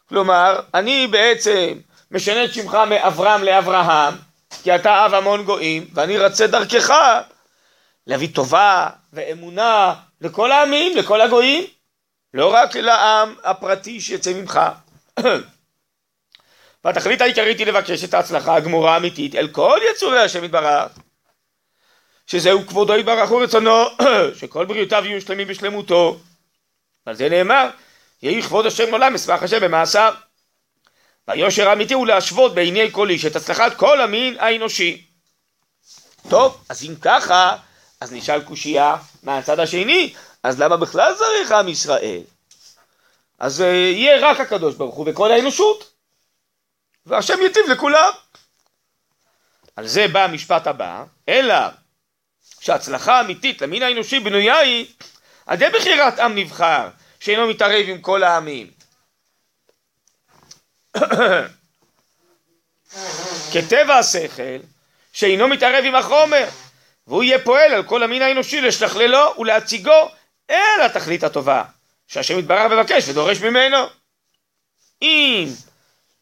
[0.08, 1.78] כלומר, אני בעצם
[2.10, 4.14] משנה את שמך מאברהם לאברהם,
[4.62, 6.94] כי אתה אב המון גויים, ואני רצה דרכך
[8.06, 11.64] להביא טובה ואמונה לכל העמים, לכל הגויים,
[12.34, 14.60] לא רק לעם הפרטי שיצא ממך.
[16.84, 20.92] והתכלית העיקרית היא לבקש את ההצלחה הגמורה האמיתית אל כל יצורי השם יתברך.
[22.26, 23.84] שזהו כבודו יתברך ורצונו,
[24.38, 26.20] שכל בריאותיו יהיו שלמים בשלמותו.
[27.06, 27.70] על זה נאמר,
[28.22, 30.14] יהי כבוד השם לעולם, אשמח השם במעשיו.
[31.28, 35.06] והיושר האמיתי הוא להשוות בעיני כל איש את הצלחת כל המין האנושי.
[36.28, 37.56] טוב, אז אם ככה,
[38.00, 42.20] אז נשאל קושייה מהצד השני, אז למה בכלל צריך עם ישראל?
[43.38, 45.92] אז uh, יהיה רק הקדוש ברוך הוא וכל האנושות,
[47.06, 48.10] והשם יטיב לכולם.
[49.76, 51.54] על זה בא המשפט הבא, אלא
[52.64, 54.86] שההצלחה האמיתית למין האנושי בנויה היא
[55.46, 56.88] על בחירת עם נבחר,
[57.20, 58.70] שאינו מתערב עם כל העמים.
[63.52, 64.58] כטבע השכל,
[65.12, 66.48] שאינו מתערב עם החומר,
[67.06, 70.10] והוא יהיה פועל על כל המין האנושי לשכללו ולהציגו
[70.50, 71.64] אל התכלית הטובה,
[72.06, 73.78] שהשם יתברך מבקש ודורש ממנו.
[75.02, 75.48] אם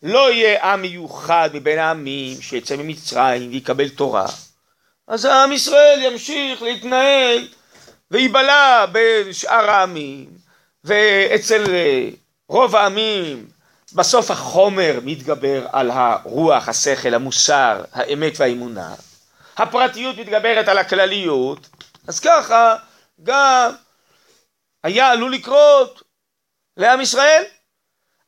[0.02, 4.26] לא יהיה עם מיוחד מבין העמים שיצא ממצרים ויקבל תורה,
[5.12, 7.48] אז עם ישראל ימשיך להתנהל
[8.10, 10.30] וייבלע בין שאר העמים,
[10.84, 12.08] ואצל אה,
[12.48, 13.46] רוב העמים
[13.92, 18.94] בסוף החומר מתגבר על הרוח, השכל, המוסר, האמת והאמונה.
[19.56, 21.68] הפרטיות מתגברת על הכלליות,
[22.08, 22.76] אז ככה
[23.22, 23.72] גם
[24.84, 26.02] היה עלול לקרות
[26.76, 27.42] לעם ישראל.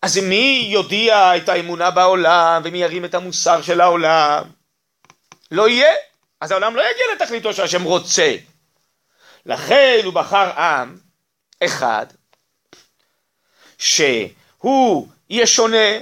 [0.03, 4.43] אז מי יודיע את האמונה בעולם ומי ירים את המוסר של העולם?
[5.51, 5.95] לא יהיה.
[6.45, 8.37] אז העולם לא יגיע לתכליתו שהשם רוצה.
[9.47, 10.99] לכן הוא בחר עם
[11.65, 12.07] אחד
[13.79, 15.99] שהוא יהיה שונה,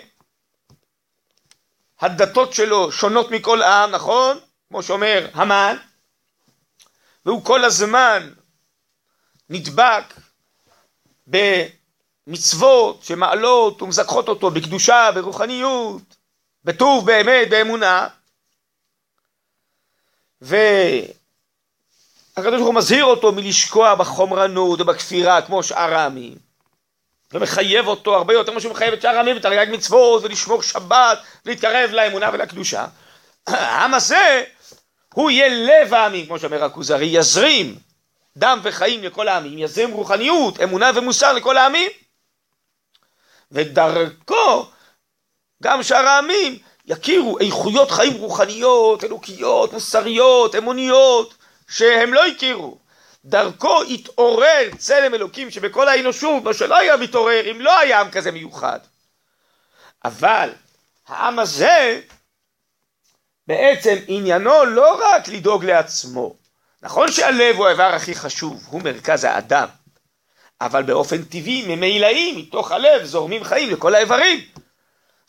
[2.01, 4.39] הדתות שלו שונות מכל עם, נכון?
[4.69, 5.77] כמו שאומר המן,
[7.27, 8.33] והוא כל הזמן
[9.51, 10.05] נדבק
[11.27, 16.03] במצוות שמעלות ומזכחות אותו בקדושה, ברוחניות,
[16.65, 18.09] בטוב, באמת, באמונה,
[20.43, 21.15] והקדוש
[22.37, 26.37] ברוך הוא מזהיר אותו מלשקוע בחומרנות ובכפירה כמו שאר העמים.
[27.33, 31.91] ומחייב אותו הרבה יותר ממה שהוא מחייב את שאר העמים ותרי"ג מצוות ולשמור שבת ולהתקרב
[31.91, 32.87] לאמונה ולקדושה.
[33.47, 34.45] העם הזה
[35.15, 37.79] הוא יהיה לב העמים כמו שאומר הכוזרי יזרים
[38.37, 41.91] דם וחיים לכל העמים יזרים רוחניות אמונה ומוסר לכל העמים.
[43.53, 44.67] ודרכו
[45.63, 51.35] גם שאר העמים יכירו איכויות חיים רוחניות, אלוקיות, מוסריות, אמוניות,
[51.68, 52.79] שהם לא הכירו.
[53.25, 58.31] דרכו התעורר צלם אלוקים שבכל האנושות, מה שלא היה מתעורר אם לא היה עם כזה
[58.31, 58.79] מיוחד.
[60.05, 60.51] אבל
[61.09, 62.01] העם הזה
[63.47, 66.35] בעצם עניינו לא רק לדאוג לעצמו.
[66.83, 69.68] נכון שהלב הוא האיבר הכי חשוב, הוא מרכז האדם,
[70.61, 74.40] אבל באופן טבעי ממילאים מתוך הלב זורמים חיים לכל האיברים.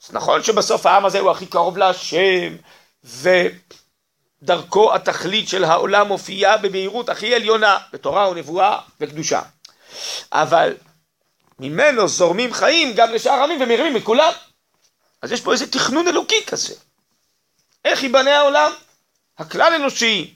[0.04, 2.56] אז נכון שבסוף העם הזה הוא הכי קרוב להשם,
[4.42, 9.42] ודרכו התכלית של העולם מופיעה במהירות הכי עליונה, בתורה ונבואה וקדושה.
[10.32, 10.74] אבל
[11.60, 14.32] ממנו זורמים חיים גם לשאר העמים ומרימים את כולם.
[15.22, 16.76] אז יש פה איזה תכנון אלוקי כזה.
[17.86, 18.72] איך ייבנה העולם?
[19.38, 20.36] הכלל אנושי.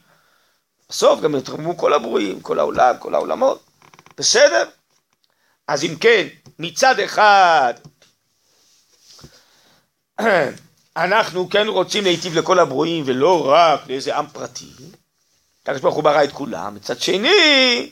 [0.90, 3.64] בסוף גם יתרמו כל הברואים, כל העולם, כל העולמות.
[4.18, 4.64] בסדר?
[5.68, 6.28] אז אם כן,
[6.60, 7.74] מצד אחד
[10.98, 14.66] אנחנו כן רוצים להיטיב לכל הברואים ולא רק לאיזה עם פרטי.
[15.64, 16.76] הקדוש ברוך הוא ברא את כולם.
[16.76, 17.90] מצד שני,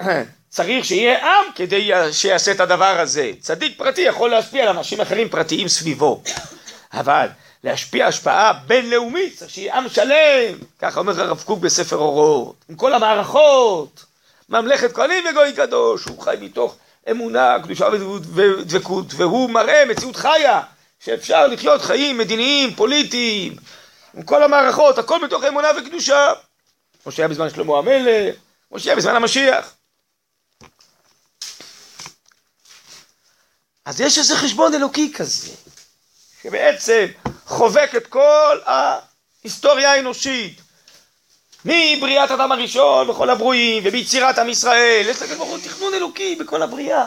[0.48, 3.32] צריך שיהיה עם כדי שיעשה את הדבר הזה.
[3.40, 6.22] צדיק פרטי יכול להשפיע על אנשים אחרים פרטיים סביבו.
[7.00, 7.28] אבל
[7.64, 10.58] להשפיע השפעה בינלאומית צריך שיהיה עם שלם.
[10.78, 12.54] ככה אומר הרב קוק בספר אורות.
[12.68, 14.04] עם כל המערכות.
[14.48, 16.04] ממלכת כהנים וגוי קדוש.
[16.04, 16.76] הוא חי מתוך
[17.10, 17.88] אמונה, קדושה
[18.34, 20.62] ודבקות, והוא מראה מציאות חיה,
[21.00, 23.56] שאפשר לחיות חיים מדיניים, פוליטיים,
[24.14, 26.28] עם כל המערכות, הכל בתוך אמונה וקדושה,
[27.02, 28.34] כמו שהיה בזמן שלמה המלך,
[28.68, 29.74] כמו שהיה בזמן המשיח.
[33.84, 35.52] אז יש איזה חשבון אלוקי כזה,
[36.42, 37.06] שבעצם
[37.46, 40.60] חובק את כל ההיסטוריה האנושית,
[41.64, 46.62] מבריאת אדם הראשון וכל הברואים, וביצירת עם ישראל, יש לקדוש ברוך הוא תכנון אלוקי בכל
[46.62, 47.06] הבריאה.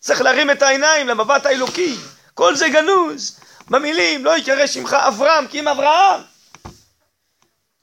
[0.00, 1.96] צריך להרים את העיניים למבט האלוקי,
[2.34, 6.20] כל זה גנוז, במילים לא יקרא שמך אברהם כי אם אברהם.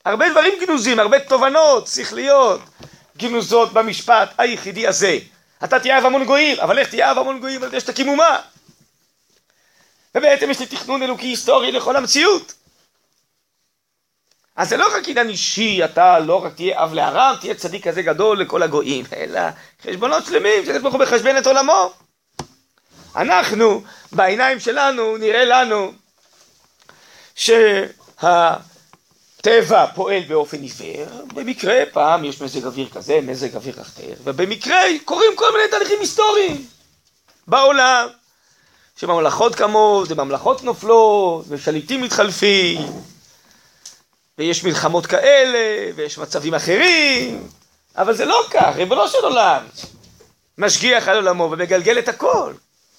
[0.05, 2.62] הרבה דברים גנוזים, הרבה תובנות שכליות
[3.18, 5.20] גנוזות במשפט היחידי הזה.
[5.64, 8.39] אתה תהיה אב המון גויים, אבל איך תהיה אב המון גויים זה שתקים אומה?
[10.16, 12.53] ובעצם יש לי תכנון אלוקי היסטורי לכל המציאות.
[14.58, 18.01] אז זה לא רק עניין אישי, אתה לא רק תהיה אב לארם, תהיה צדיק כזה
[18.01, 19.39] גדול לכל הגויים, אלא
[19.84, 21.93] חשבונות שלמים שהקדוש ברוך הוא מחשבן את עולמו.
[23.16, 25.91] אנחנו, בעיניים שלנו, נראה לנו
[27.36, 28.66] שהטבע
[29.95, 35.51] פועל באופן עיוור, במקרה פעם יש מזג אוויר כזה, מזג אוויר אחר, ובמקרה קורים כל
[35.53, 36.66] מיני תהליכים היסטוריים
[37.47, 38.08] בעולם,
[38.95, 43.16] שממלכות קמות, וממלכות נופלות, ושליטים מתחלפים.
[44.38, 47.48] ויש מלחמות כאלה, ויש מצבים אחרים,
[47.96, 49.62] אבל זה לא כך, ריבונו של עולם
[50.58, 52.54] משגיח על עולמו ומגלגל את הכל.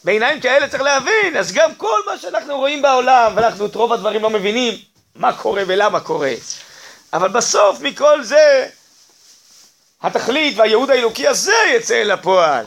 [0.05, 4.22] בעיניים כאלה צריך להבין, אז גם כל מה שאנחנו רואים בעולם, ואנחנו את רוב הדברים
[4.22, 4.74] לא מבינים,
[5.14, 6.32] מה קורה ולמה קורה.
[7.12, 8.66] אבל בסוף מכל זה,
[10.03, 12.66] התכלית והייעוד האלוקי הזה יצא אל הפועל.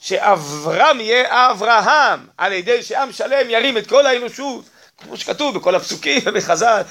[0.00, 4.64] שאברהם יהיה אברהם, על ידי שעם שלם ירים את כל האנושות,
[5.02, 6.82] כמו שכתוב בכל הפסוקים ובחז"ל,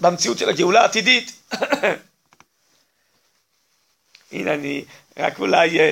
[0.00, 1.32] במציאות של הגאולה העתידית.
[4.32, 4.84] הנה אני
[5.18, 5.90] רק אולי אה,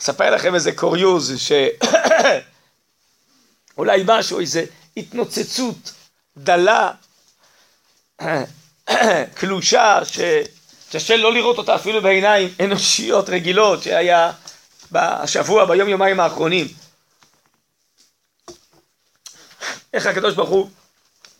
[0.00, 1.32] אספר לכם איזה קוריוז,
[3.76, 4.64] שאולי משהו, איזה
[4.96, 5.92] התנוצצות
[6.36, 6.90] דלה,
[9.34, 14.32] קלושה, שקשה לא לראות אותה אפילו בעיניים אנושיות רגילות, שהיה
[14.92, 16.68] בשבוע, ביום יומיים האחרונים.
[19.92, 20.70] איך הקדוש ברוך הוא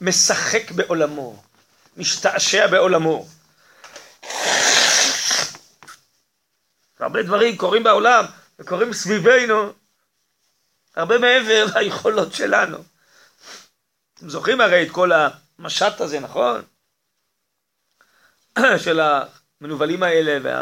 [0.00, 1.42] משחק בעולמו,
[1.96, 3.26] משתעשע בעולמו.
[6.98, 8.24] הרבה דברים קורים בעולם
[8.58, 9.72] וקורים סביבנו,
[10.96, 12.78] הרבה מעבר ליכולות שלנו.
[14.14, 16.64] אתם זוכרים הרי את כל המשט הזה, נכון?
[18.84, 20.58] של המנוולים האלה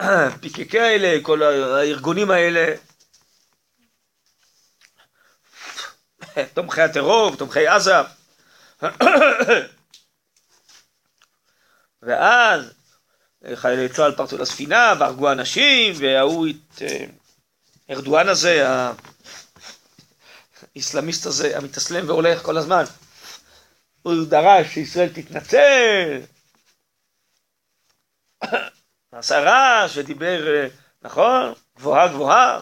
[0.00, 2.74] והפיקקי האלה, כל הארגונים האלה.
[6.54, 7.94] תומכי הטרור, תומכי עזה.
[12.02, 12.72] ואז
[13.54, 17.04] חיילי צה"ל פרצו לספינה והרגו אנשים, וההוא, את אה,
[17.90, 18.66] ארדואן הזה,
[20.74, 22.84] האיסלאמיסט הזה, המתאסלם והולך כל הזמן,
[24.02, 26.20] הוא דרש שישראל תתנצל,
[29.12, 30.68] עשה רעש ודיבר, אה,
[31.02, 31.52] נכון?
[31.76, 32.60] גבוהה גבוהה.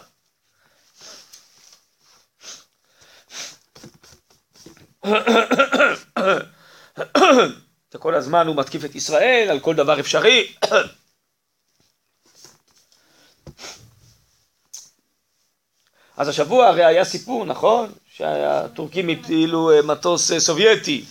[7.93, 10.53] וכל הזמן הוא מתקיף את ישראל על כל דבר אפשרי.
[16.17, 17.91] אז השבוע הרי היה סיפור, נכון?
[18.13, 21.05] שהטורקים הפעילו אה, מטוס אה, סובייטי.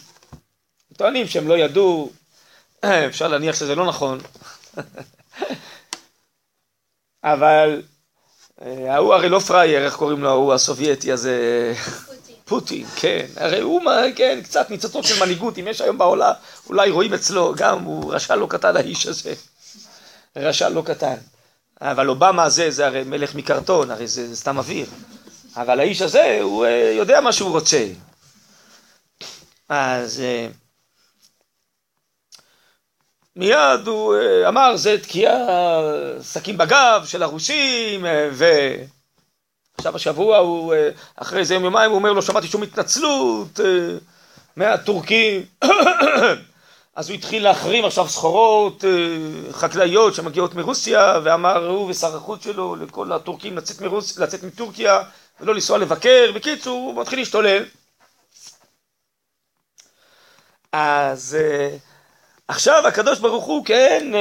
[0.97, 2.11] טוענים שהם לא ידעו,
[2.85, 4.19] אפשר להניח שזה לא נכון.
[7.25, 7.83] אבל
[8.63, 11.75] אה, ההוא הרי לא פראייר, איך קוראים לו ההוא הסובייטי הזה?
[12.49, 13.83] פוטין, כן, הרי הוא,
[14.17, 16.33] כן, קצת ניצוצות של מנהיגות, אם יש היום בעולם,
[16.67, 19.35] אולי רואים אצלו, גם הוא רשע לא קטן האיש הזה,
[20.37, 21.17] רשע לא קטן.
[21.81, 24.87] אבל אובמה הזה, זה הרי מלך מקרטון, הרי זה, זה סתם אוויר.
[25.57, 27.87] אבל האיש הזה, הוא אה, יודע מה שהוא רוצה.
[29.69, 30.49] אז אה,
[33.37, 35.37] מיד הוא אה, אמר, זה תקיעה
[36.21, 38.45] סכין בגב של הרוסים, ו...
[39.79, 43.97] עכשיו השבוע הוא, אה, אחרי איזה יום יומיים, הוא אומר לו, שמעתי שום התנצלות אה,
[44.57, 45.45] מהטורקים.
[46.97, 52.77] אז הוא התחיל להחרים עכשיו סחורות אה, חקלאיות שמגיעות מרוסיה, ואמר הוא ושר החוץ שלו
[52.77, 55.03] לכל הטורקים לצאת, מרוס, לצאת מטורקיה
[55.41, 56.33] ולא לנסוע לבקר.
[56.35, 57.65] בקיצור, הוא מתחיל להשתולל.
[60.73, 61.39] אז
[62.49, 64.13] עכשיו הקדוש ברוך הוא, כן,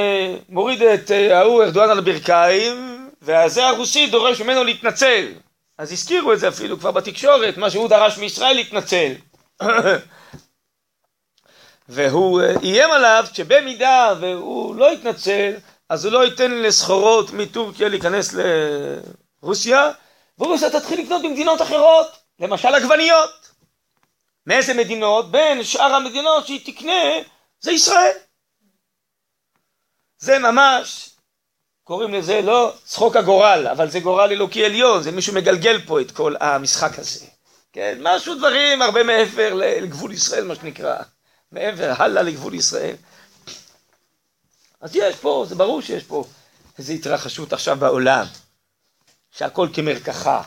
[0.48, 5.32] מוריד את ההוא ארדואן על הברכיים, והזה הרוסי דורש ממנו להתנצל.
[5.78, 9.12] אז הזכירו את זה אפילו כבר בתקשורת, מה שהוא דרש מישראל להתנצל.
[11.88, 15.54] והוא אה, איים עליו שבמידה והוא לא יתנצל,
[15.88, 18.34] אז הוא לא ייתן לסחורות מטורקיה להיכנס
[19.42, 19.90] לרוסיה,
[20.38, 22.06] ורוסיה תתחיל לקנות במדינות אחרות,
[22.40, 23.50] למשל עגבניות.
[24.46, 25.30] מאיזה מדינות?
[25.30, 27.02] בין שאר המדינות שהיא תקנה
[27.60, 28.16] זה ישראל.
[30.18, 31.10] זה ממש
[31.88, 36.10] קוראים לזה לא צחוק הגורל, אבל זה גורל אלוקי עליון, זה מישהו מגלגל פה את
[36.10, 37.26] כל המשחק הזה.
[37.72, 40.96] כן, משהו דברים הרבה מעבר לגבול ישראל, מה שנקרא.
[41.52, 42.94] מעבר, הלאה לגבול ישראל.
[44.80, 46.24] אז יש פה, זה ברור שיש פה
[46.78, 48.26] איזו התרחשות עכשיו בעולם,
[49.30, 50.42] שהכל כמרקחה.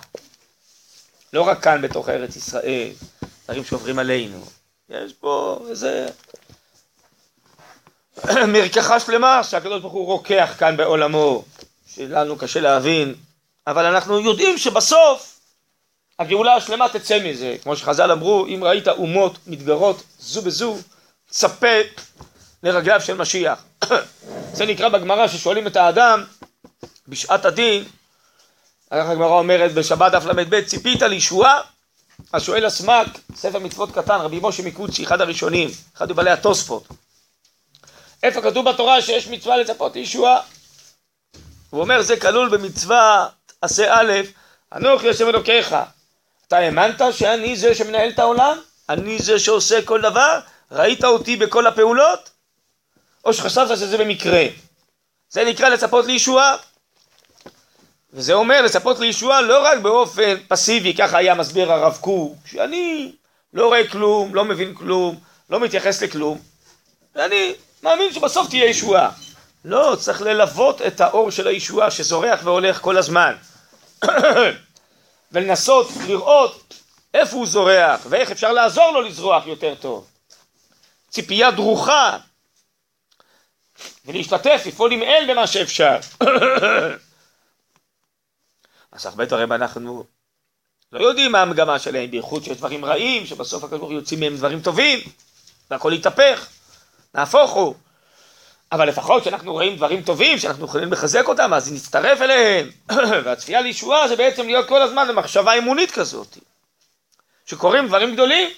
[1.34, 2.92] לא רק כאן בתוך ארץ ישראל,
[3.46, 4.46] דברים שעוברים עלינו.
[4.90, 6.10] יש פה איזה
[8.54, 11.44] מרקחה שלמה שהקדוש ברוך הוא רוקח כאן בעולמו,
[11.96, 13.16] שלנו קשה להבין,
[13.68, 15.40] אבל אנחנו יודעים שבסוף
[16.20, 20.78] הגאולה השלמה תצא מזה, כמו שחז"ל אמרו, אם ראית אומות מתגרות זו בזו,
[21.30, 21.78] צפה
[22.64, 23.64] לרגליו של משיח.
[24.54, 26.24] זה נקרא בגמרא ששואלים את האדם
[27.08, 27.84] בשעת הדין,
[28.94, 31.62] כך הגמרא אומרת בשבת דף ל"ב, ציפית לישועה?
[32.34, 36.88] אז שואל הסמ"ק, ספר מצוות קטן, רבי משה מקוצ'י, אחד הראשונים, אחד מבעלי התוספות.
[38.24, 40.42] איפה כתוב בתורה שיש מצווה לצפות לישועה?
[41.70, 43.28] הוא אומר זה כלול במצווה
[43.62, 44.12] עשה א',
[44.76, 45.76] אנוכי השם אלוקיך.
[46.48, 48.58] אתה האמנת שאני זה שמנהל את העולם?
[48.90, 50.40] אני זה שעושה כל דבר?
[50.72, 52.30] ראית אותי בכל הפעולות?
[53.26, 54.46] או שחשבת שזה במקרה?
[55.30, 56.56] זה נקרא לצפות לישועה.
[58.14, 63.12] וזה אומר לצפות לישועה לא רק באופן פסיבי, ככה היה מסביר הרב קוק, שאני
[63.54, 65.20] לא רואה כלום, לא מבין כלום,
[65.50, 66.38] לא מתייחס לכלום,
[67.16, 67.54] ואני
[67.84, 69.12] מאמין שבסוף תהיה ישועה.
[69.66, 73.36] לא, צריך ללוות את האור של הישועה שזורח והולך כל הזמן.
[75.32, 76.74] ולנסות לראות
[77.14, 80.08] איפה הוא זורח ואיך אפשר לעזור לו לזרוח יותר טוב.
[81.10, 82.18] ציפייה דרוכה
[84.06, 85.98] ולהשתתף, לפעול עם אל במה שאפשר.
[88.92, 90.04] אז הרבה דברים אנחנו
[90.92, 94.36] לא יודעים מה המגמה שלהם, בייחוד שיש דברים רעים, שבסוף הקדוש ברוך הוא יוצאים מהם
[94.36, 95.00] דברים טובים,
[95.72, 96.48] והכל יתהפך,
[97.14, 97.76] נהפוך הוא.
[98.72, 102.70] אבל לפחות כשאנחנו רואים דברים טובים, שאנחנו יכולים לחזק אותם, אז נצטרף אליהם.
[103.24, 106.38] והצפייה לישועה זה בעצם להיות כל הזמן במחשבה אמונית כזאת.
[107.46, 108.50] שקורים דברים גדולים,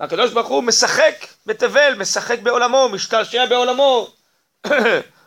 [0.00, 1.14] והקדוש ברוך הוא משחק
[1.46, 4.10] בתבל, משחק בעולמו, משתעשע בעולמו.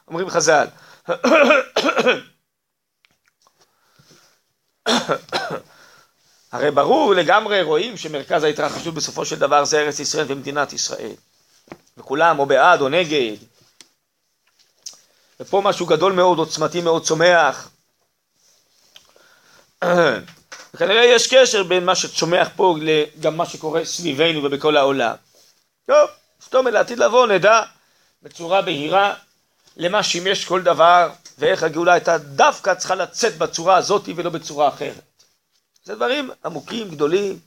[0.07, 0.67] אומרים חז"ל.
[6.51, 11.13] הרי ברור לגמרי, רואים שמרכז ההתרחשות בסופו של דבר זה ארץ ישראל ומדינת ישראל.
[12.01, 13.35] וכולם או בעד או נגד.
[15.39, 17.69] ופה משהו גדול מאוד, עוצמתי מאוד צומח.
[20.73, 25.15] וכנראה יש קשר בין מה שצומח פה לגם מה שקורה סביבנו ובכל העולם.
[25.87, 26.09] טוב,
[26.45, 27.61] סתום אל העתיד לבוא, נדע
[28.23, 29.13] בצורה בהירה
[29.77, 35.23] למה שימש כל דבר ואיך הגאולה הייתה דווקא צריכה לצאת בצורה הזאת ולא בצורה אחרת.
[35.83, 37.39] זה דברים עמוקים, גדולים,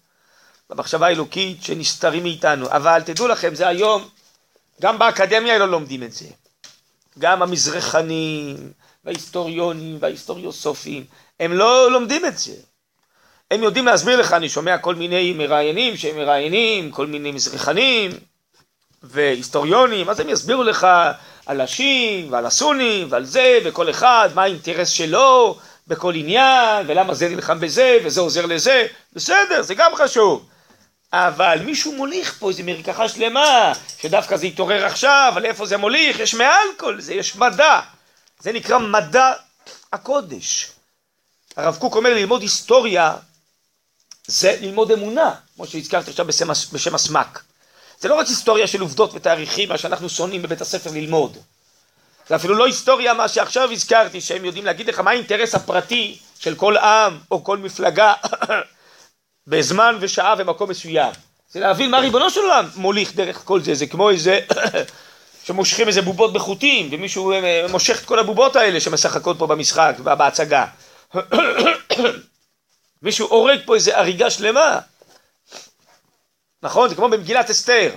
[0.71, 2.67] במחשבה האלוקית שנסתרים מאיתנו.
[2.71, 4.09] אבל תדעו לכם, זה היום,
[4.83, 6.27] גם באקדמיה לא לומדים את זה.
[7.19, 8.57] גם המזרחנים,
[9.05, 11.05] וההיסטוריונים, וההיסטוריוסופים,
[11.41, 12.55] הם לא לומדים את זה.
[13.51, 18.11] הם יודעים להסביר לך, אני שומע כל מיני מראיינים שהם מראיינים, כל מיני מזרחנים
[19.03, 20.87] והיסטוריונים, אז הם יסבירו לך
[21.47, 27.29] על השיעים ועל הסונים ועל זה, וכל אחד, מה האינטרס שלו בכל עניין, ולמה זה
[27.29, 30.47] נלחם בזה, וזה עוזר לזה, בסדר, זה גם חשוב.
[31.17, 36.19] אבל מישהו מוליך פה איזה מרקחה שלמה, שדווקא זה יתעורר עכשיו, אבל איפה זה מוליך?
[36.19, 37.81] יש מעל כל זה, יש מדע.
[38.41, 39.33] זה נקרא מדע
[39.93, 40.71] הקודש.
[41.57, 43.17] הרב קוק אומר ללמוד היסטוריה
[44.27, 47.43] זה ללמוד אמונה, כמו שהזכרתי עכשיו בשם, בשם הסמ"ק.
[48.01, 51.39] זה לא רק היסטוריה של עובדות ותאריכים, מה שאנחנו שונאים בבית הספר ללמוד.
[52.29, 56.55] זה אפילו לא היסטוריה מה שעכשיו הזכרתי, שהם יודעים להגיד לך מה האינטרס הפרטי של
[56.55, 58.13] כל עם או כל מפלגה
[59.47, 61.13] בזמן ושעה ומקום מסוים.
[61.51, 64.41] זה להבין מה ריבונו של עולם מוליך דרך כל זה, זה כמו איזה
[65.45, 70.67] שמושכים איזה בובות בחוטים ומישהו אה, מושך את כל הבובות האלה שמשחקות פה במשחק ובהצגה.
[73.03, 74.79] מישהו הורג פה איזה הריגה שלמה.
[76.63, 76.89] נכון?
[76.89, 77.91] זה כמו במגילת אסתר.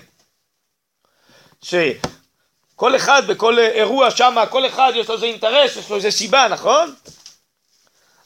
[1.62, 6.48] שכל אחד בכל אירוע שמה, כל אחד יש לו איזה אינטרס, יש לו איזה סיבה,
[6.48, 6.96] נכון?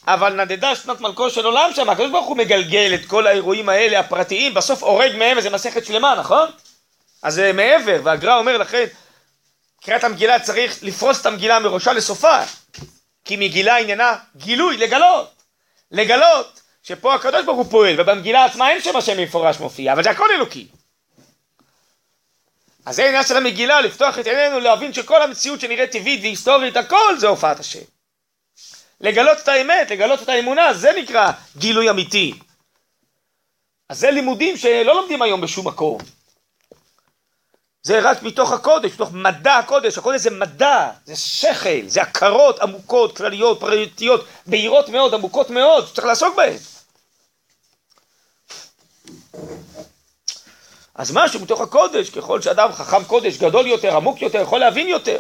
[0.08, 4.00] אבל נדדה שנת מלכו של עולם שם, הקדוש ברוך הוא מגלגל את כל האירועים האלה
[4.00, 6.50] הפרטיים, בסוף הורג מהם איזה מסכת שלמה, נכון?
[7.24, 8.86] אז זה מעבר, והגר"א אומר לכן,
[9.84, 12.38] קריאת המגילה צריך לפרוס את המגילה מראשה לסופה,
[13.26, 15.32] כי מגילה עניינה גילוי, לגלות,
[15.92, 20.10] לגלות שפה הקדוש ברוך הוא פועל, ובמגילה עצמה אין שם השם מפורש מופיע, אבל זה
[20.10, 20.68] הכל אלוקי.
[22.86, 27.18] אז זה העניין של המגילה, לפתוח את עינינו, להבין שכל המציאות שנראית טבעית והיסטורית, הכל
[27.18, 27.80] זה הופעת השם.
[29.02, 32.34] לגלות את האמת, לגלות את האמונה, זה נקרא גילוי אמיתי.
[33.90, 35.98] אז זה לימודים שלא לומדים היום בשום מקום.
[37.84, 43.18] זה רק מתוך הקודש, מתוך מדע הקודש, הקודש זה מדע, זה שכל, זה הכרות עמוקות,
[43.18, 46.58] כלליות, פרטיות, בהירות מאוד, עמוקות מאוד, שצריך לעסוק בהן.
[50.96, 55.20] אז משהו מתוך הקודש, ככל שאדם חכם קודש גדול יותר, עמוק יותר, יכול להבין יותר.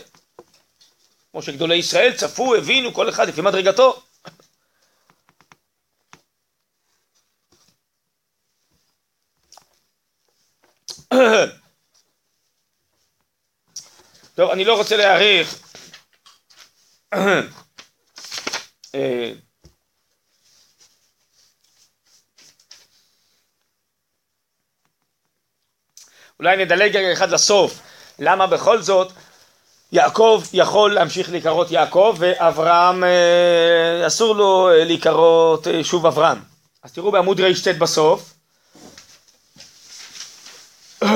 [1.31, 4.01] כמו שגדולי ישראל צפו, הבינו, כל אחד לפי מדרגתו.
[14.35, 15.61] טוב, אני לא רוצה להאריך.
[26.39, 27.81] אולי נדלג רגע אחד לסוף.
[28.19, 29.11] למה בכל זאת
[29.91, 36.41] יעקב יכול להמשיך להיקרות יעקב ואברהם אה, אסור לו אה, להיקרות אה, שוב אברהם.
[36.83, 38.33] אז תראו בעמוד ר"ט בסוף.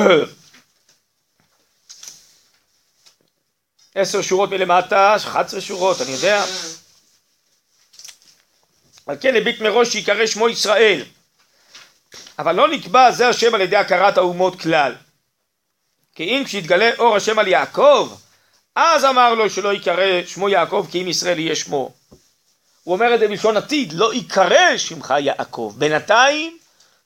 [3.96, 6.46] עשר שורות מלמטה, 11 שורות, אני יודע.
[9.06, 11.04] על כן הביט מראש שיקרא שמו ישראל.
[12.40, 14.96] אבל לא נקבע זה השם על ידי הכרת האומות כלל.
[16.16, 18.18] כי אם כשיתגלה אור השם על יעקב,
[18.76, 21.92] אז אמר לו שלא ייקרא שמו יעקב כי אם ישראל יהיה שמו.
[22.84, 25.74] הוא אומר את זה בלשון עתיד, לא ייקרא שמך יעקב.
[25.78, 26.58] בינתיים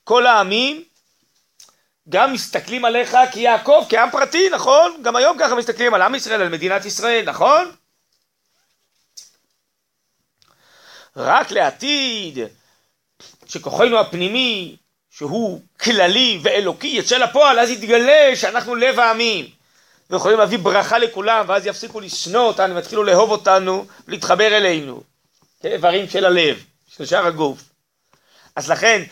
[0.03, 0.84] כל העמים
[2.09, 5.01] גם מסתכלים עליך כיעקב, כעם פרטי, נכון?
[5.01, 7.72] גם היום ככה מסתכלים על עם ישראל, על מדינת ישראל, נכון?
[11.15, 12.38] רק לעתיד,
[13.45, 14.76] שכוחנו הפנימי,
[15.09, 19.59] שהוא כללי ואלוקי, יצא לפועל, אז יתגלה שאנחנו לב העמים.
[20.10, 25.03] ויכולים להביא ברכה לכולם, ואז יפסיקו לשנוא אותנו, ויתחילו לאהוב אותנו, ולהתחבר אלינו.
[25.62, 27.60] כאיברים של הלב, של שאר הגוף.
[28.55, 29.03] אז לכן,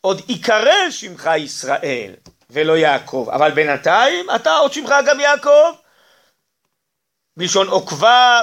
[0.00, 2.12] עוד ייקרא שמך ישראל,
[2.50, 5.72] ולא יעקב, אבל בינתיים אתה עוד שמך גם יעקב.
[7.36, 8.40] בלשון עוקבה,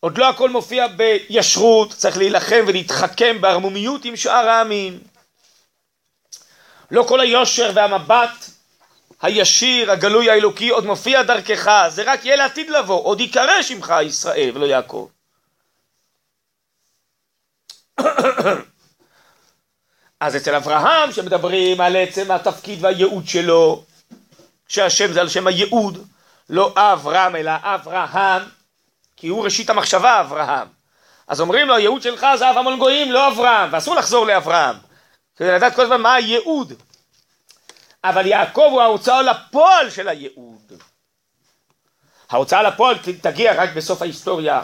[0.00, 5.00] עוד לא הכל מופיע בישרות, צריך להילחם ולהתחכם בערמומיות עם שאר העמים.
[6.90, 8.53] לא כל היושר והמבט
[9.24, 14.50] הישיר, הגלוי האלוקי עוד מופיע דרכך, זה רק יהיה לעתיד לבוא, עוד ייקרא שמך ישראל
[14.54, 15.08] ולא יעקב.
[20.20, 23.84] אז אצל אברהם שמדברים על עצם התפקיד והייעוד שלו,
[24.68, 26.06] שהשם זה על שם הייעוד,
[26.50, 28.42] לא אברהם אלא אברהם,
[29.16, 30.68] כי הוא ראשית המחשבה אברהם.
[31.28, 34.76] אז אומרים לו הייעוד שלך זה אב המון גויים, לא אברהם, ואסור לחזור לאברהם,
[35.36, 36.72] כדי לדעת כל הזמן מה הייעוד.
[38.04, 40.72] אבל יעקב הוא ההוצאה לפועל של הייעוד.
[42.30, 44.62] ההוצאה לפועל תגיע רק בסוף ההיסטוריה,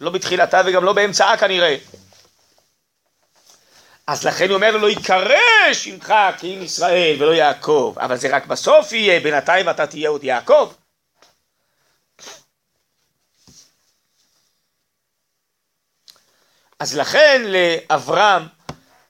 [0.00, 1.76] לא בתחילתה וגם לא באמצעה כנראה.
[4.06, 8.46] אז לכן הוא אומר לו, לא ייקרא שמך כאם ישראל ולא יעקב, אבל זה רק
[8.46, 10.72] בסוף יהיה, בינתיים אתה תהיה עוד יעקב.
[16.78, 18.42] אז לכן לאברהם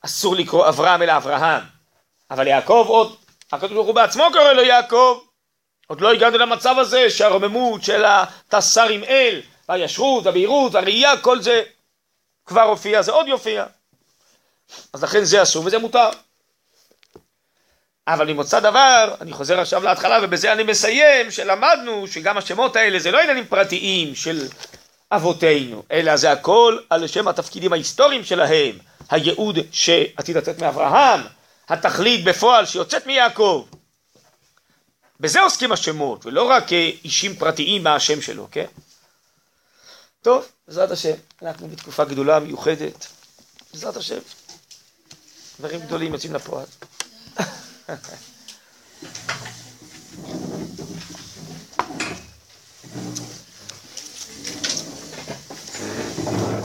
[0.00, 1.62] אסור לקרוא אברהם אלא אברהם,
[2.30, 3.16] אבל יעקב עוד,
[3.52, 5.18] הקדוש ברוך הוא בעצמו קורא לו יעקב.
[5.86, 11.62] עוד לא הגענו למצב הזה שהרוממות של התסר עם אל, והישרות, והבהירות, והראייה, כל זה
[12.46, 13.64] כבר הופיע, זה עוד יופיע.
[14.92, 16.08] אז לכן זה אסור וזה מותר.
[18.08, 23.10] אבל ממוצא דבר, אני חוזר עכשיו להתחלה ובזה אני מסיים, שלמדנו שגם השמות האלה זה
[23.10, 24.48] לא עניינים פרטיים של
[25.12, 28.78] אבותינו, אלא זה הכל על שם התפקידים ההיסטוריים שלהם,
[29.10, 31.20] הייעוד שעתיד לצאת מאברהם,
[31.68, 33.66] התכלית בפועל שיוצאת מיעקב.
[35.20, 38.66] בזה עוסקים השמות, ולא רק אה, אישים פרטיים מה השם שלו, כן?
[40.22, 43.06] טוב, בעזרת השם, אנחנו בתקופה גדולה, מיוחדת.
[43.72, 44.18] בעזרת השם,
[45.58, 46.66] דברים גדולים יוצאים לפועל.
[47.88, 48.08] Thank
[56.52, 56.57] you.